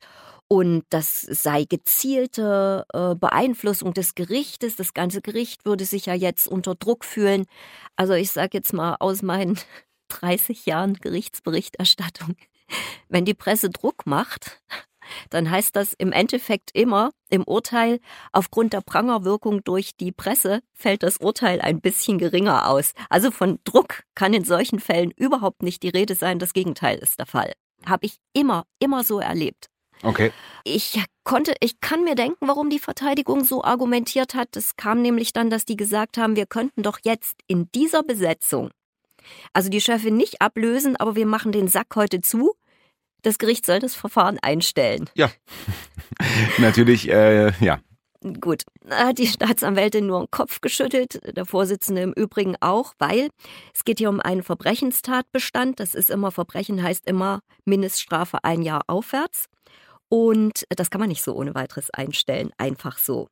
Und 0.49 0.85
das 0.91 1.23
sei 1.23 1.65
gezielte 1.65 2.85
äh, 2.93 3.15
Beeinflussung 3.15 3.95
des 3.95 4.15
Gerichtes. 4.15 4.77
Das 4.77 4.93
ganze 4.93 5.23
Gericht 5.23 5.65
würde 5.65 5.87
sich 5.87 6.07
ja 6.07 6.15
jetzt 6.15 6.47
unter 6.47 6.75
Druck 6.75 7.05
fühlen. 7.05 7.47
Also 7.97 8.13
ich 8.13 8.31
sage 8.33 8.51
jetzt 8.59 8.73
mal 8.75 8.97
aus 9.01 9.23
meinen 9.23 9.59
30 10.09 10.67
Jahren 10.67 10.95
Gerichtsberichterstattung, 10.95 12.37
wenn 13.09 13.25
die 13.25 13.33
Presse 13.33 13.71
Druck 13.71 14.05
macht, 14.05 14.61
dann 15.31 15.51
heißt 15.51 15.77
das 15.77 15.93
im 15.93 16.13
Endeffekt 16.13 16.71
immer 16.75 17.11
im 17.29 17.45
Urteil, 17.45 18.01
aufgrund 18.33 18.73
der 18.73 18.81
Prangerwirkung 18.81 19.65
durch 19.65 19.97
die 19.97 20.13
Presse 20.13 20.61
fällt 20.75 21.03
das 21.03 21.17
Urteil 21.19 21.61
ein 21.61 21.81
bisschen 21.81 22.19
geringer 22.19 22.69
aus. 22.69 22.93
Also 23.09 23.31
von 23.31 23.59
Druck 23.65 24.03
kann 24.15 24.35
in 24.35 24.45
solchen 24.45 24.81
Fällen 24.81 25.11
überhaupt 25.17 25.63
nicht 25.63 25.83
die 25.83 25.89
Rede 25.89 26.15
sein. 26.15 26.39
Das 26.39 26.53
Gegenteil 26.53 26.99
ist 26.99 27.19
der 27.19 27.27
Fall. 27.27 27.53
Habe 27.87 28.07
ich 28.07 28.17
immer, 28.33 28.65
immer 28.79 29.03
so 29.05 29.19
erlebt. 29.19 29.69
Okay. 30.03 30.33
Ich 30.65 31.03
konnte, 31.25 31.55
ich 31.61 31.81
kann 31.81 32.05
mir 32.05 32.17
denken, 32.17 32.49
warum 32.49 32.71
die 32.71 32.81
Verteidigung 32.81 33.45
so 33.45 33.63
argumentiert 33.63 34.35
hat. 34.35 34.57
Es 34.57 34.77
kam 34.77 35.01
nämlich 35.01 35.33
dann, 35.33 35.49
dass 35.49 35.65
die 35.65 35.77
gesagt 35.77 36.19
haben, 36.19 36.37
wir 36.37 36.47
könnten 36.47 36.83
doch 36.83 36.99
jetzt 37.03 37.37
in 37.47 37.71
dieser 37.73 38.03
Besetzung 38.03 38.71
also 39.53 39.69
die 39.69 39.81
Chefin 39.81 40.17
nicht 40.17 40.41
ablösen, 40.41 40.97
aber 40.97 41.17
wir 41.17 41.27
machen 41.27 41.53
den 41.53 41.69
Sack 41.69 41.95
heute 41.97 42.21
zu 42.21 42.55
das 43.23 43.39
Gericht 43.39 43.67
soll 43.67 43.79
das 43.79 43.95
Verfahren 43.95 44.39
einstellen. 44.41 45.09
Ja, 45.15 45.31
natürlich, 46.59 47.09
äh, 47.09 47.53
ja. 47.65 47.81
Gut, 48.41 48.63
da 48.83 49.09
hat 49.09 49.19
die 49.19 49.27
Staatsanwältin 49.27 50.07
nur 50.07 50.21
den 50.21 50.31
Kopf 50.31 50.61
geschüttelt, 50.61 51.21
der 51.37 51.45
Vorsitzende 51.45 52.03
im 52.03 52.13
Übrigen 52.13 52.55
auch, 52.61 52.95
weil 53.01 53.31
es 53.75 53.85
geht 53.85 53.99
hier 53.99 54.11
um 54.11 54.21
einen 54.21 54.45
Verbrechenstatbestand. 54.45 55.81
Das 55.81 55.95
ist 55.95 56.09
immer, 56.09 56.31
Verbrechen 56.31 56.81
heißt 56.81 57.05
immer 57.09 57.41
Mindeststrafe 57.65 58.45
ein 58.45 58.63
Jahr 58.63 58.83
aufwärts. 58.87 59.47
Und 60.09 60.67
das 60.69 60.91
kann 60.91 61.01
man 61.01 61.09
nicht 61.09 61.23
so 61.23 61.35
ohne 61.35 61.55
weiteres 61.57 61.91
einstellen, 61.91 62.51
einfach 62.59 62.99
so 62.99 63.29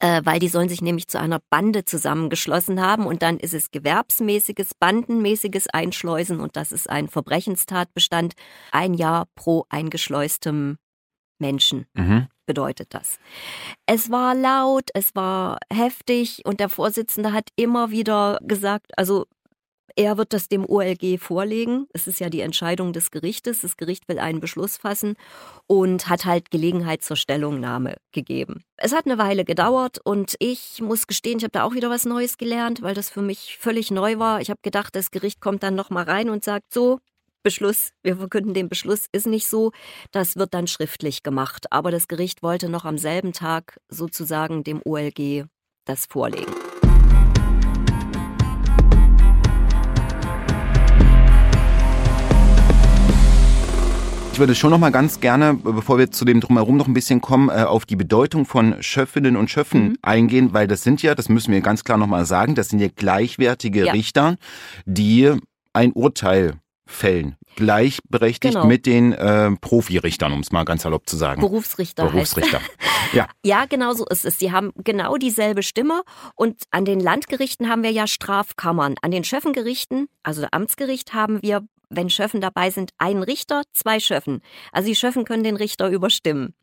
äh, 0.00 0.22
weil 0.24 0.40
die 0.40 0.48
sollen 0.48 0.68
sich 0.68 0.82
nämlich 0.82 1.08
zu 1.08 1.20
einer 1.20 1.40
Bande 1.50 1.84
zusammengeschlossen 1.84 2.80
haben 2.80 3.06
und 3.06 3.22
dann 3.22 3.38
ist 3.38 3.54
es 3.54 3.70
gewerbsmäßiges, 3.70 4.74
bandenmäßiges 4.74 5.68
Einschleusen 5.68 6.40
und 6.40 6.56
das 6.56 6.72
ist 6.72 6.90
ein 6.90 7.08
Verbrechenstatbestand. 7.08 8.34
Ein 8.72 8.94
Jahr 8.94 9.26
pro 9.34 9.66
eingeschleustem 9.68 10.78
Menschen 11.38 11.86
mhm. 11.94 12.28
bedeutet 12.46 12.94
das. 12.94 13.18
Es 13.86 14.10
war 14.10 14.34
laut, 14.34 14.90
es 14.94 15.14
war 15.14 15.58
heftig 15.72 16.42
und 16.44 16.60
der 16.60 16.68
Vorsitzende 16.68 17.32
hat 17.32 17.48
immer 17.56 17.90
wieder 17.90 18.38
gesagt, 18.42 18.96
also 18.98 19.26
er 20.00 20.16
wird 20.16 20.32
das 20.32 20.48
dem 20.48 20.64
OLG 20.66 21.18
vorlegen. 21.18 21.86
Es 21.92 22.06
ist 22.06 22.20
ja 22.20 22.30
die 22.30 22.40
Entscheidung 22.40 22.94
des 22.94 23.10
Gerichtes. 23.10 23.60
Das 23.60 23.76
Gericht 23.76 24.08
will 24.08 24.18
einen 24.18 24.40
Beschluss 24.40 24.78
fassen 24.78 25.14
und 25.66 26.08
hat 26.08 26.24
halt 26.24 26.50
Gelegenheit 26.50 27.02
zur 27.02 27.16
Stellungnahme 27.16 27.96
gegeben. 28.10 28.64
Es 28.78 28.94
hat 28.94 29.04
eine 29.04 29.18
Weile 29.18 29.44
gedauert 29.44 29.98
und 30.02 30.36
ich 30.38 30.80
muss 30.80 31.06
gestehen, 31.06 31.36
ich 31.36 31.44
habe 31.44 31.52
da 31.52 31.64
auch 31.64 31.74
wieder 31.74 31.90
was 31.90 32.06
Neues 32.06 32.38
gelernt, 32.38 32.80
weil 32.80 32.94
das 32.94 33.10
für 33.10 33.20
mich 33.20 33.58
völlig 33.60 33.90
neu 33.90 34.18
war. 34.18 34.40
Ich 34.40 34.48
habe 34.48 34.60
gedacht, 34.62 34.96
das 34.96 35.10
Gericht 35.10 35.42
kommt 35.42 35.62
dann 35.62 35.74
noch 35.74 35.90
mal 35.90 36.04
rein 36.04 36.30
und 36.30 36.44
sagt 36.44 36.72
so, 36.72 36.98
Beschluss, 37.42 37.90
wir 38.02 38.16
verkünden 38.16 38.54
den 38.54 38.70
Beschluss, 38.70 39.04
ist 39.12 39.26
nicht 39.26 39.48
so. 39.48 39.70
Das 40.12 40.36
wird 40.36 40.54
dann 40.54 40.66
schriftlich 40.66 41.22
gemacht. 41.22 41.70
Aber 41.70 41.90
das 41.90 42.08
Gericht 42.08 42.42
wollte 42.42 42.70
noch 42.70 42.86
am 42.86 42.96
selben 42.96 43.34
Tag 43.34 43.78
sozusagen 43.90 44.64
dem 44.64 44.80
OLG 44.82 45.44
das 45.84 46.06
vorlegen. 46.06 46.69
Würde 54.40 54.54
schon 54.54 54.70
noch 54.70 54.78
mal 54.78 54.90
ganz 54.90 55.20
gerne, 55.20 55.54
bevor 55.54 55.98
wir 55.98 56.10
zu 56.10 56.24
dem 56.24 56.40
drumherum 56.40 56.76
noch 56.76 56.88
ein 56.88 56.94
bisschen 56.94 57.20
kommen, 57.20 57.50
äh, 57.50 57.62
auf 57.62 57.84
die 57.84 57.94
Bedeutung 57.94 58.46
von 58.46 58.82
Schöffinnen 58.82 59.36
und 59.36 59.50
Schöffen 59.50 59.82
mhm. 59.82 59.96
eingehen, 60.02 60.52
weil 60.54 60.66
das 60.66 60.82
sind 60.82 61.02
ja, 61.02 61.14
das 61.14 61.28
müssen 61.28 61.52
wir 61.52 61.60
ganz 61.60 61.84
klar 61.84 61.98
noch 61.98 62.06
mal 62.06 62.24
sagen, 62.24 62.54
das 62.54 62.70
sind 62.70 62.80
ja 62.80 62.88
gleichwertige 62.88 63.84
ja. 63.84 63.92
Richter, 63.92 64.36
die 64.86 65.30
ein 65.74 65.92
Urteil 65.92 66.54
fällen. 66.86 67.36
Gleichberechtigt 67.56 68.54
genau. 68.54 68.66
mit 68.66 68.86
den 68.86 69.12
äh, 69.12 69.50
Profirichtern, 69.60 70.32
um 70.32 70.40
es 70.40 70.52
mal 70.52 70.64
ganz 70.64 70.82
salopp 70.82 71.08
zu 71.08 71.16
sagen. 71.16 71.40
Berufsrichter. 71.40 72.06
Berufsrichter. 72.06 72.60
ja. 73.12 73.28
ja, 73.44 73.66
genau 73.66 73.92
so 73.92 74.06
ist 74.06 74.24
es. 74.24 74.38
Sie 74.38 74.52
haben 74.52 74.72
genau 74.76 75.16
dieselbe 75.16 75.62
Stimme 75.62 76.02
und 76.34 76.62
an 76.70 76.84
den 76.84 76.98
Landgerichten 76.98 77.68
haben 77.68 77.82
wir 77.82 77.90
ja 77.90 78.06
Strafkammern. 78.06 78.94
An 79.02 79.10
den 79.10 79.24
Schöffengerichten, 79.24 80.08
also 80.22 80.46
Amtsgericht, 80.50 81.12
haben 81.12 81.42
wir 81.42 81.62
wenn 81.90 82.08
Schöffen 82.08 82.40
dabei 82.40 82.70
sind, 82.70 82.92
ein 82.98 83.22
Richter, 83.22 83.62
zwei 83.72 84.00
Schöffen. 84.00 84.40
Also 84.72 84.88
die 84.88 84.94
Schöffen 84.94 85.24
können 85.24 85.44
den 85.44 85.56
Richter 85.56 85.90
überstimmen. 85.90 86.54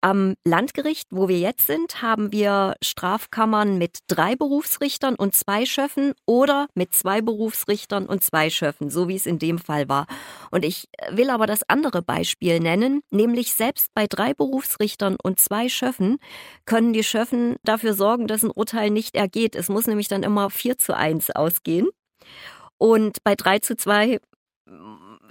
Am 0.00 0.34
Landgericht, 0.44 1.08
wo 1.10 1.28
wir 1.28 1.38
jetzt 1.38 1.66
sind, 1.66 2.00
haben 2.00 2.32
wir 2.32 2.76
Strafkammern 2.82 3.76
mit 3.76 3.98
drei 4.06 4.36
Berufsrichtern 4.36 5.16
und 5.16 5.34
zwei 5.34 5.66
Schöffen 5.66 6.14
oder 6.26 6.68
mit 6.74 6.94
zwei 6.94 7.20
Berufsrichtern 7.20 8.06
und 8.06 8.22
zwei 8.22 8.50
Schöffen, 8.50 8.90
so 8.90 9.08
wie 9.08 9.16
es 9.16 9.26
in 9.26 9.38
dem 9.38 9.58
Fall 9.58 9.88
war. 9.88 10.06
Und 10.50 10.64
ich 10.64 10.88
will 11.10 11.30
aber 11.30 11.46
das 11.46 11.68
andere 11.68 12.00
Beispiel 12.02 12.60
nennen, 12.60 13.02
nämlich 13.10 13.54
selbst 13.54 13.88
bei 13.94 14.06
drei 14.06 14.32
Berufsrichtern 14.32 15.16
und 15.22 15.40
zwei 15.40 15.68
Schöffen 15.68 16.18
können 16.64 16.92
die 16.92 17.04
Schöffen 17.04 17.56
dafür 17.64 17.94
sorgen, 17.94 18.28
dass 18.28 18.44
ein 18.44 18.50
Urteil 18.50 18.90
nicht 18.90 19.16
ergeht. 19.16 19.56
Es 19.56 19.68
muss 19.68 19.86
nämlich 19.86 20.08
dann 20.08 20.22
immer 20.22 20.50
vier 20.50 20.78
zu 20.78 20.96
eins 20.96 21.30
ausgehen. 21.30 21.88
Und 22.78 23.24
bei 23.24 23.34
drei 23.34 23.58
zu 23.58 23.76
zwei 23.76 24.20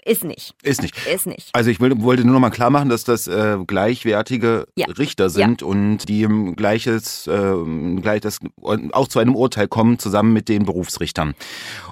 ist 0.05 0.23
nicht. 0.23 0.55
Ist 0.63 0.81
nicht. 0.81 0.95
Ist 1.07 1.27
nicht. 1.27 1.49
Also 1.53 1.69
ich 1.69 1.79
will, 1.79 2.01
wollte 2.01 2.23
nur 2.23 2.33
noch 2.33 2.39
mal 2.39 2.49
klar 2.49 2.69
machen, 2.69 2.89
dass 2.89 3.03
das 3.03 3.27
äh, 3.27 3.57
gleichwertige 3.67 4.65
ja. 4.75 4.87
Richter 4.87 5.29
sind 5.29 5.61
ja. 5.61 5.67
und 5.67 6.07
die 6.07 6.23
im 6.23 6.55
gleiches, 6.55 7.27
äh, 7.27 7.53
gleich 8.01 8.21
das 8.21 8.39
auch 8.91 9.07
zu 9.07 9.19
einem 9.19 9.35
Urteil 9.35 9.67
kommen 9.67 9.99
zusammen 9.99 10.31
mit 10.33 10.47
den 10.47 10.65
Berufsrichtern. 10.65 11.35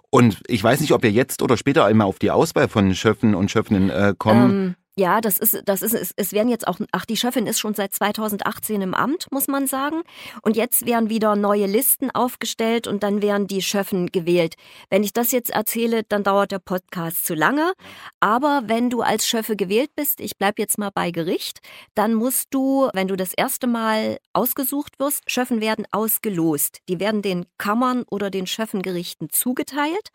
Und 0.10 0.42
ich 0.48 0.64
weiß 0.64 0.80
nicht, 0.80 0.94
ob 0.94 1.04
wir 1.04 1.12
jetzt 1.12 1.42
oder 1.42 1.58
später 1.58 1.86
einmal 1.86 2.08
auf 2.08 2.20
die 2.20 2.32
Auswahl 2.32 2.70
von 2.70 2.96
Schöffen 2.96 3.36
und 3.36 3.52
Schöffinnen 3.52 3.90
äh, 3.90 4.14
kommen. 4.18 4.52
Ähm 4.52 4.76
ja, 4.98 5.20
das 5.20 5.38
ist, 5.38 5.62
das 5.66 5.82
ist, 5.82 5.94
es, 5.94 6.14
es 6.16 6.32
werden 6.32 6.48
jetzt 6.48 6.68
auch, 6.68 6.80
ach, 6.94 7.06
die 7.06 7.18
Chefin 7.18 7.48
ist 7.48 7.60
schon 7.60 7.74
seit 7.74 7.94
2018 7.94 8.82
im 8.82 8.94
Amt, 8.94 9.28
muss 9.30 9.50
man 9.50 9.68
sagen. 9.68 10.04
Und 10.42 10.56
jetzt 10.56 10.86
werden 10.86 11.10
wieder 11.10 11.36
neue 11.36 11.66
Listen 11.66 12.12
aufgestellt 12.12 12.88
und 12.88 13.04
dann 13.04 13.22
werden 13.22 13.48
die 13.48 13.62
Schöffen 13.62 14.08
gewählt. 14.08 14.56
Wenn 14.90 15.04
ich 15.04 15.12
das 15.12 15.34
jetzt 15.34 15.50
erzähle, 15.50 16.04
dann 16.08 16.24
dauert 16.24 16.52
der 16.52 16.60
Podcast 16.60 17.26
zu 17.26 17.34
lange. 17.36 17.74
Aber 18.22 18.64
wenn 18.68 18.90
du 18.90 19.02
als 19.02 19.28
Schöffe 19.28 19.58
gewählt 19.58 19.92
bist, 19.98 20.22
ich 20.22 20.38
bleib 20.38 20.60
jetzt 20.60 20.78
mal 20.78 20.92
bei 20.94 21.12
Gericht, 21.12 21.60
dann 21.94 22.14
musst 22.14 22.48
du, 22.52 22.90
wenn 22.94 23.10
du 23.10 23.18
das 23.18 23.34
erste 23.34 23.68
Mal 23.68 24.20
ausgesucht 24.32 24.98
wirst, 24.98 25.30
Schöffen 25.30 25.60
werden 25.60 25.86
ausgelost. 25.92 26.80
Die 26.88 27.02
werden 27.02 27.22
den 27.22 27.46
Kammern 27.58 28.04
oder 28.10 28.30
den 28.30 28.48
Schöffengerichten 28.48 29.30
zugeteilt. 29.30 30.12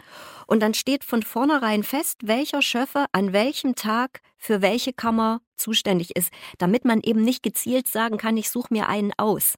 Und 0.47 0.61
dann 0.61 0.73
steht 0.73 1.05
von 1.05 1.23
vornherein 1.23 1.83
fest, 1.83 2.21
welcher 2.23 2.63
Schöffe 2.63 3.05
an 3.13 3.35
welchem 3.35 3.75
Tag 3.75 4.23
für 4.41 4.63
welche 4.63 4.93
Kammer 4.93 5.43
zuständig 5.57 6.17
ist, 6.17 6.33
damit 6.59 6.85
man 6.85 7.01
eben 7.03 7.23
nicht 7.23 7.43
gezielt 7.43 7.87
sagen 7.87 8.17
kann, 8.17 8.37
ich 8.37 8.51
suche 8.51 8.73
mir 8.73 8.89
einen 8.89 9.13
aus, 9.19 9.55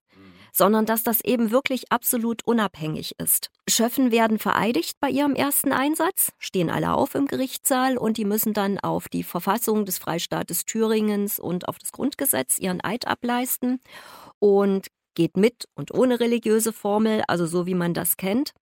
sondern 0.53 0.85
dass 0.85 1.05
das 1.05 1.23
eben 1.25 1.51
wirklich 1.51 1.91
absolut 1.91 2.45
unabhängig 2.45 3.15
ist. 3.19 3.51
Schöffen 3.69 4.11
werden 4.11 4.39
vereidigt 4.39 4.99
bei 5.01 5.09
ihrem 5.09 5.35
ersten 5.35 5.73
Einsatz, 5.73 6.33
stehen 6.39 6.69
alle 6.69 6.93
auf 6.93 7.15
im 7.15 7.27
Gerichtssaal 7.27 7.97
und 7.97 8.19
die 8.19 8.25
müssen 8.25 8.53
dann 8.53 8.79
auf 8.81 9.09
die 9.09 9.23
Verfassung 9.23 9.87
des 9.87 9.99
Freistaates 9.99 10.67
Thüringens 10.67 11.39
und 11.39 11.69
auf 11.69 11.79
das 11.79 11.93
Grundgesetz 11.93 12.59
ihren 12.59 12.83
Eid 12.83 13.07
ableisten 13.07 13.81
und 14.41 14.89
geht 15.15 15.37
mit 15.37 15.69
und 15.75 15.95
ohne 15.95 16.21
religiöse 16.21 16.73
Formel, 16.73 17.23
also 17.29 17.47
so 17.47 17.67
wie 17.67 17.75
man 17.75 17.95
das 17.95 18.17
kennt. 18.17 18.53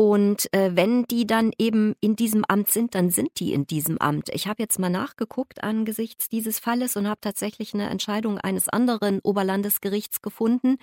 Und 0.00 0.46
äh, 0.54 0.76
wenn 0.76 1.06
die 1.06 1.26
dann 1.26 1.50
eben 1.58 1.96
in 2.00 2.14
diesem 2.14 2.44
Amt 2.44 2.70
sind, 2.70 2.94
dann 2.94 3.10
sind 3.10 3.40
die 3.40 3.52
in 3.52 3.66
diesem 3.66 3.98
Amt. 3.98 4.28
Ich 4.32 4.46
habe 4.46 4.62
jetzt 4.62 4.78
mal 4.78 4.90
nachgeguckt 4.90 5.64
angesichts 5.64 6.28
dieses 6.28 6.60
Falles 6.60 6.96
und 6.96 7.08
habe 7.08 7.20
tatsächlich 7.20 7.74
eine 7.74 7.90
Entscheidung 7.90 8.38
eines 8.38 8.68
anderen 8.68 9.18
Oberlandesgerichts 9.18 10.22
gefunden. 10.22 10.76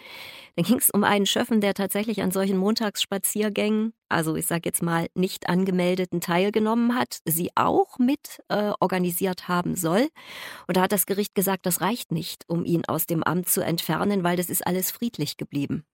Da 0.58 0.64
ging 0.64 0.80
es 0.80 0.90
um 0.90 1.06
einen 1.06 1.26
Schöffen, 1.26 1.62
der 1.62 1.74
tatsächlich 1.74 2.22
an 2.22 2.32
solchen 2.32 2.58
Montagsspaziergängen, 2.58 3.94
also 4.10 4.36
ich 4.36 4.48
sage 4.48 4.64
jetzt 4.66 4.84
mal 4.84 5.08
nicht 5.16 5.48
angemeldeten, 5.48 6.20
teilgenommen 6.20 6.94
hat, 6.96 7.20
sie 7.24 7.52
auch 7.56 7.98
mit 7.98 8.44
äh, 8.50 8.74
organisiert 8.82 9.48
haben 9.48 9.78
soll. 9.78 10.10
Und 10.68 10.76
da 10.76 10.82
hat 10.82 10.92
das 10.92 11.06
Gericht 11.06 11.36
gesagt, 11.36 11.66
das 11.66 11.80
reicht 11.80 12.12
nicht, 12.12 12.44
um 12.50 12.66
ihn 12.66 12.84
aus 12.86 13.06
dem 13.06 13.24
Amt 13.24 13.48
zu 13.48 13.62
entfernen, 13.62 14.26
weil 14.26 14.36
das 14.36 14.50
ist 14.50 14.68
alles 14.68 14.92
friedlich 14.92 15.38
geblieben. 15.38 15.86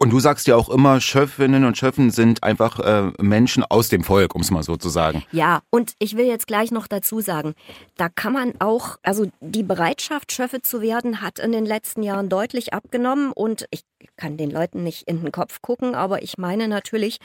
Und 0.00 0.10
du 0.10 0.20
sagst 0.20 0.46
ja 0.46 0.54
auch 0.54 0.68
immer, 0.68 1.00
Schöffinnen 1.00 1.64
und 1.64 1.76
Schöffen 1.76 2.10
sind 2.10 2.44
einfach 2.44 2.78
äh, 2.78 3.10
Menschen 3.20 3.64
aus 3.64 3.88
dem 3.88 4.04
Volk, 4.04 4.36
um 4.36 4.42
es 4.42 4.52
mal 4.52 4.62
so 4.62 4.76
zu 4.76 4.88
sagen. 4.88 5.24
Ja, 5.32 5.62
und 5.70 5.94
ich 5.98 6.16
will 6.16 6.26
jetzt 6.26 6.46
gleich 6.46 6.70
noch 6.70 6.86
dazu 6.86 7.20
sagen, 7.20 7.54
da 7.96 8.08
kann 8.08 8.32
man 8.32 8.54
auch, 8.60 8.98
also 9.02 9.26
die 9.40 9.64
Bereitschaft, 9.64 10.30
Schöffe 10.30 10.62
zu 10.62 10.80
werden, 10.80 11.20
hat 11.20 11.40
in 11.40 11.50
den 11.50 11.66
letzten 11.66 12.04
Jahren 12.04 12.28
deutlich 12.28 12.72
abgenommen. 12.72 13.32
Und 13.32 13.66
ich 13.72 13.82
kann 14.16 14.36
den 14.36 14.50
Leuten 14.50 14.84
nicht 14.84 15.08
in 15.08 15.22
den 15.22 15.32
Kopf 15.32 15.60
gucken, 15.62 15.96
aber 15.96 16.22
ich 16.22 16.38
meine 16.38 16.68
natürlich, 16.68 17.18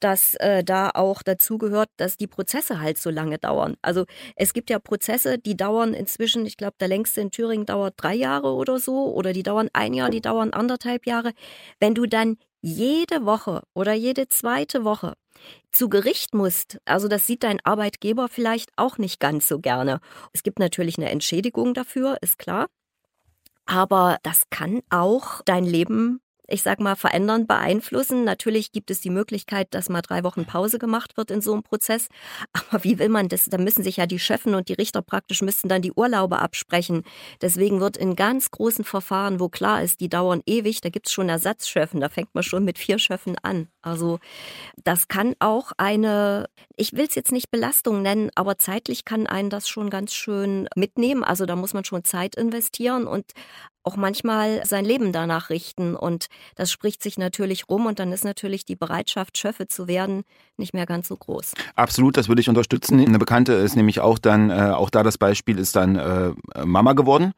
dass 0.00 0.34
äh, 0.36 0.64
da 0.64 0.90
auch 0.94 1.22
dazu 1.22 1.58
gehört, 1.58 1.90
dass 1.98 2.16
die 2.16 2.26
Prozesse 2.26 2.80
halt 2.80 2.96
so 2.96 3.10
lange 3.10 3.38
dauern. 3.38 3.76
Also 3.82 4.06
es 4.34 4.54
gibt 4.54 4.70
ja 4.70 4.78
Prozesse, 4.78 5.38
die 5.38 5.56
dauern 5.56 5.92
inzwischen, 5.92 6.46
ich 6.46 6.56
glaube, 6.56 6.76
der 6.80 6.88
längste 6.88 7.20
in 7.20 7.30
Thüringen 7.30 7.66
dauert 7.66 7.94
drei 7.98 8.14
Jahre 8.14 8.54
oder 8.54 8.78
so, 8.78 9.12
oder 9.12 9.34
die 9.34 9.42
dauern 9.42 9.68
ein 9.74 9.92
Jahr, 9.92 10.08
die 10.08 10.22
dauern 10.22 10.54
anderthalb 10.54 11.06
Jahre. 11.06 11.32
Wenn 11.80 11.94
du 11.94 12.06
dann 12.14 12.38
jede 12.60 13.26
Woche 13.26 13.62
oder 13.74 13.92
jede 13.92 14.28
zweite 14.28 14.84
Woche 14.84 15.14
zu 15.72 15.88
Gericht 15.88 16.34
musst, 16.34 16.78
also 16.84 17.08
das 17.08 17.26
sieht 17.26 17.42
dein 17.42 17.60
Arbeitgeber 17.64 18.28
vielleicht 18.28 18.70
auch 18.76 18.96
nicht 18.98 19.20
ganz 19.20 19.48
so 19.48 19.58
gerne. 19.58 20.00
Es 20.32 20.42
gibt 20.42 20.58
natürlich 20.58 20.96
eine 20.96 21.10
Entschädigung 21.10 21.74
dafür, 21.74 22.16
ist 22.22 22.38
klar. 22.38 22.68
Aber 23.66 24.18
das 24.22 24.42
kann 24.50 24.80
auch 24.90 25.42
dein 25.44 25.64
Leben 25.64 26.20
ich 26.46 26.62
sag 26.62 26.80
mal, 26.80 26.96
verändern, 26.96 27.46
beeinflussen. 27.46 28.24
Natürlich 28.24 28.72
gibt 28.72 28.90
es 28.90 29.00
die 29.00 29.10
Möglichkeit, 29.10 29.68
dass 29.72 29.88
mal 29.88 30.02
drei 30.02 30.24
Wochen 30.24 30.44
Pause 30.44 30.78
gemacht 30.78 31.16
wird 31.16 31.30
in 31.30 31.40
so 31.40 31.52
einem 31.52 31.62
Prozess. 31.62 32.08
Aber 32.52 32.84
wie 32.84 32.98
will 32.98 33.08
man 33.08 33.28
das? 33.28 33.46
Da 33.46 33.58
müssen 33.58 33.82
sich 33.82 33.96
ja 33.96 34.06
die 34.06 34.18
Chefen 34.18 34.54
und 34.54 34.68
die 34.68 34.74
Richter 34.74 35.02
praktisch 35.02 35.42
müssten 35.42 35.68
dann 35.68 35.82
die 35.82 35.92
Urlaube 35.92 36.38
absprechen. 36.38 37.02
Deswegen 37.40 37.80
wird 37.80 37.96
in 37.96 38.16
ganz 38.16 38.50
großen 38.50 38.84
Verfahren, 38.84 39.40
wo 39.40 39.48
klar 39.48 39.82
ist, 39.82 40.00
die 40.00 40.08
dauern 40.08 40.42
ewig, 40.46 40.80
da 40.80 40.90
gibt's 40.90 41.12
schon 41.12 41.28
Ersatzchefen, 41.28 42.00
da 42.00 42.08
fängt 42.08 42.34
man 42.34 42.42
schon 42.42 42.64
mit 42.64 42.78
vier 42.78 42.98
Chefen 42.98 43.36
an. 43.42 43.68
Also 43.82 44.18
das 44.82 45.08
kann 45.08 45.34
auch 45.38 45.72
eine, 45.76 46.46
ich 46.76 46.92
will 46.94 47.06
es 47.08 47.14
jetzt 47.14 47.32
nicht 47.32 47.50
Belastung 47.50 48.02
nennen, 48.02 48.30
aber 48.34 48.58
zeitlich 48.58 49.04
kann 49.04 49.26
einen 49.26 49.50
das 49.50 49.68
schon 49.68 49.90
ganz 49.90 50.14
schön 50.14 50.68
mitnehmen. 50.74 51.24
Also 51.24 51.46
da 51.46 51.56
muss 51.56 51.74
man 51.74 51.84
schon 51.84 52.04
Zeit 52.04 52.34
investieren 52.34 53.06
und 53.06 53.32
auch 53.84 53.96
manchmal 53.96 54.64
sein 54.66 54.84
Leben 54.84 55.12
danach 55.12 55.50
richten. 55.50 55.94
Und 55.94 56.26
das 56.56 56.72
spricht 56.72 57.02
sich 57.02 57.18
natürlich 57.18 57.68
rum 57.68 57.86
und 57.86 57.98
dann 57.98 58.12
ist 58.12 58.24
natürlich 58.24 58.64
die 58.64 58.76
Bereitschaft, 58.76 59.38
Schöffe 59.38 59.68
zu 59.68 59.86
werden, 59.86 60.24
nicht 60.56 60.74
mehr 60.74 60.86
ganz 60.86 61.08
so 61.08 61.16
groß. 61.16 61.52
Absolut, 61.76 62.16
das 62.16 62.28
würde 62.28 62.40
ich 62.40 62.48
unterstützen. 62.48 62.98
Eine 62.98 63.18
Bekannte 63.18 63.52
ist 63.52 63.76
nämlich 63.76 64.00
auch 64.00 64.18
dann, 64.18 64.50
äh, 64.50 64.72
auch 64.74 64.90
da 64.90 65.02
das 65.02 65.18
Beispiel 65.18 65.58
ist 65.58 65.76
dann 65.76 65.96
äh, 65.96 66.32
Mama 66.64 66.94
geworden. 66.94 67.32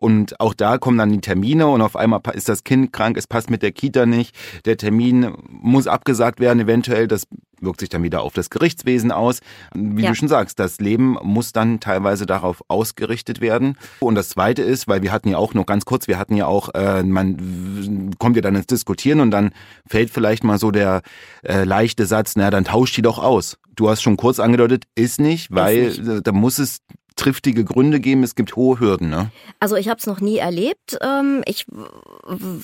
Und 0.00 0.38
auch 0.38 0.54
da 0.54 0.78
kommen 0.78 0.96
dann 0.96 1.10
die 1.10 1.20
Termine 1.20 1.66
und 1.66 1.82
auf 1.82 1.96
einmal 1.96 2.20
ist 2.32 2.48
das 2.48 2.62
Kind 2.62 2.92
krank, 2.92 3.16
es 3.16 3.26
passt 3.26 3.50
mit 3.50 3.64
der 3.64 3.72
Kita 3.72 4.06
nicht, 4.06 4.36
der 4.64 4.76
Termin 4.76 5.34
muss 5.48 5.88
abgesagt 5.88 6.38
werden, 6.38 6.60
eventuell, 6.60 7.08
das 7.08 7.26
wirkt 7.60 7.80
sich 7.80 7.88
dann 7.88 8.02
wieder 8.02 8.22
auf 8.22 8.32
das 8.34 8.50
Gerichtswesen 8.50 9.12
aus. 9.12 9.40
Wie 9.74 10.02
Ja. 10.02 10.10
du 10.10 10.14
schon 10.14 10.28
sagst, 10.28 10.58
das 10.58 10.78
Leben 10.78 11.16
muss 11.22 11.52
dann 11.52 11.80
teilweise 11.80 12.26
darauf 12.26 12.62
ausgerichtet 12.68 13.40
werden. 13.40 13.76
Und 14.00 14.14
das 14.14 14.28
Zweite 14.30 14.62
ist, 14.62 14.88
weil 14.88 15.02
wir 15.02 15.12
hatten 15.12 15.28
ja 15.28 15.38
auch 15.38 15.54
noch 15.54 15.66
ganz 15.66 15.84
kurz, 15.84 16.08
wir 16.08 16.18
hatten 16.18 16.36
ja 16.36 16.46
auch, 16.46 16.70
äh, 16.74 17.02
man 17.02 18.10
kommt 18.18 18.36
ja 18.36 18.42
dann 18.42 18.54
ins 18.56 18.66
Diskutieren 18.66 19.20
und 19.20 19.30
dann 19.30 19.50
fällt 19.88 20.10
vielleicht 20.10 20.44
mal 20.44 20.58
so 20.58 20.70
der 20.70 21.02
äh, 21.44 21.64
leichte 21.64 22.06
Satz, 22.06 22.34
na 22.36 22.50
dann 22.50 22.64
tauscht 22.64 22.96
die 22.96 23.02
doch 23.02 23.18
aus. 23.18 23.58
Du 23.76 23.88
hast 23.88 24.02
schon 24.02 24.16
kurz 24.16 24.40
angedeutet, 24.40 24.84
ist 24.94 25.20
nicht, 25.20 25.52
weil 25.52 25.88
nicht. 25.88 26.06
äh, 26.06 26.22
da 26.22 26.32
muss 26.32 26.58
es 26.58 26.78
triftige 27.18 27.64
Gründe 27.64 28.00
geben, 28.00 28.22
es 28.22 28.34
gibt 28.34 28.56
hohe 28.56 28.80
Hürden. 28.80 29.10
Ne? 29.10 29.30
Also 29.60 29.76
ich 29.76 29.88
habe 29.88 29.98
es 29.98 30.06
noch 30.06 30.20
nie 30.20 30.38
erlebt. 30.38 30.96
Ähm, 31.00 31.42
Ich 31.46 31.66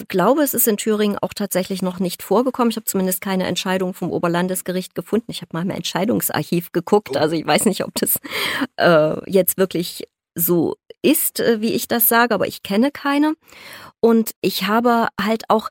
glaube, 0.08 0.42
es 0.42 0.54
ist 0.54 0.68
in 0.68 0.76
Thüringen 0.76 1.18
auch 1.18 1.34
tatsächlich 1.34 1.82
noch 1.82 1.99
nicht 1.99 2.23
vorgekommen. 2.23 2.70
Ich 2.70 2.76
habe 2.76 2.84
zumindest 2.84 3.20
keine 3.20 3.46
Entscheidung 3.46 3.94
vom 3.94 4.11
Oberlandesgericht 4.11 4.94
gefunden. 4.94 5.30
Ich 5.30 5.42
habe 5.42 5.50
mal 5.52 5.62
im 5.62 5.70
Entscheidungsarchiv 5.70 6.73
geguckt. 6.73 7.16
Also 7.16 7.34
ich 7.34 7.46
weiß 7.46 7.66
nicht, 7.66 7.84
ob 7.84 7.94
das 7.94 8.18
äh, 8.76 9.30
jetzt 9.30 9.58
wirklich 9.58 10.04
so 10.34 10.76
ist, 11.02 11.40
äh, 11.40 11.61
wie 11.61 11.73
ich 11.73 11.88
das 11.88 12.08
sage, 12.08 12.34
aber 12.34 12.46
ich 12.46 12.62
kenne 12.62 12.90
keine. 12.90 13.34
Und 14.00 14.32
ich 14.40 14.66
habe 14.66 15.08
halt 15.20 15.44
auch 15.49 15.68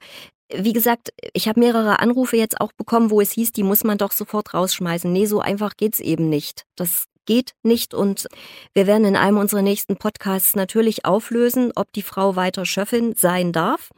wie 0.55 0.73
gesagt, 0.73 1.11
ich 1.33 1.47
habe 1.47 1.59
mehrere 1.59 1.99
Anrufe 1.99 2.37
jetzt 2.37 2.61
auch 2.61 2.71
bekommen, 2.73 3.09
wo 3.09 3.21
es 3.21 3.31
hieß, 3.31 3.53
die 3.53 3.63
muss 3.63 3.83
man 3.83 3.97
doch 3.97 4.11
sofort 4.11 4.53
rausschmeißen. 4.53 5.11
Nee, 5.11 5.25
so 5.25 5.39
einfach 5.39 5.75
geht's 5.77 5.99
eben 5.99 6.29
nicht. 6.29 6.65
Das 6.75 7.05
geht 7.25 7.53
nicht 7.63 7.93
und 7.93 8.27
wir 8.73 8.87
werden 8.87 9.05
in 9.05 9.15
einem 9.15 9.37
unserer 9.37 9.61
nächsten 9.61 9.97
Podcasts 9.97 10.55
natürlich 10.55 11.05
auflösen, 11.05 11.71
ob 11.75 11.91
die 11.93 12.01
Frau 12.01 12.35
weiter 12.35 12.65
Schöffin 12.65 13.13
sein 13.17 13.51
darf. 13.51 13.89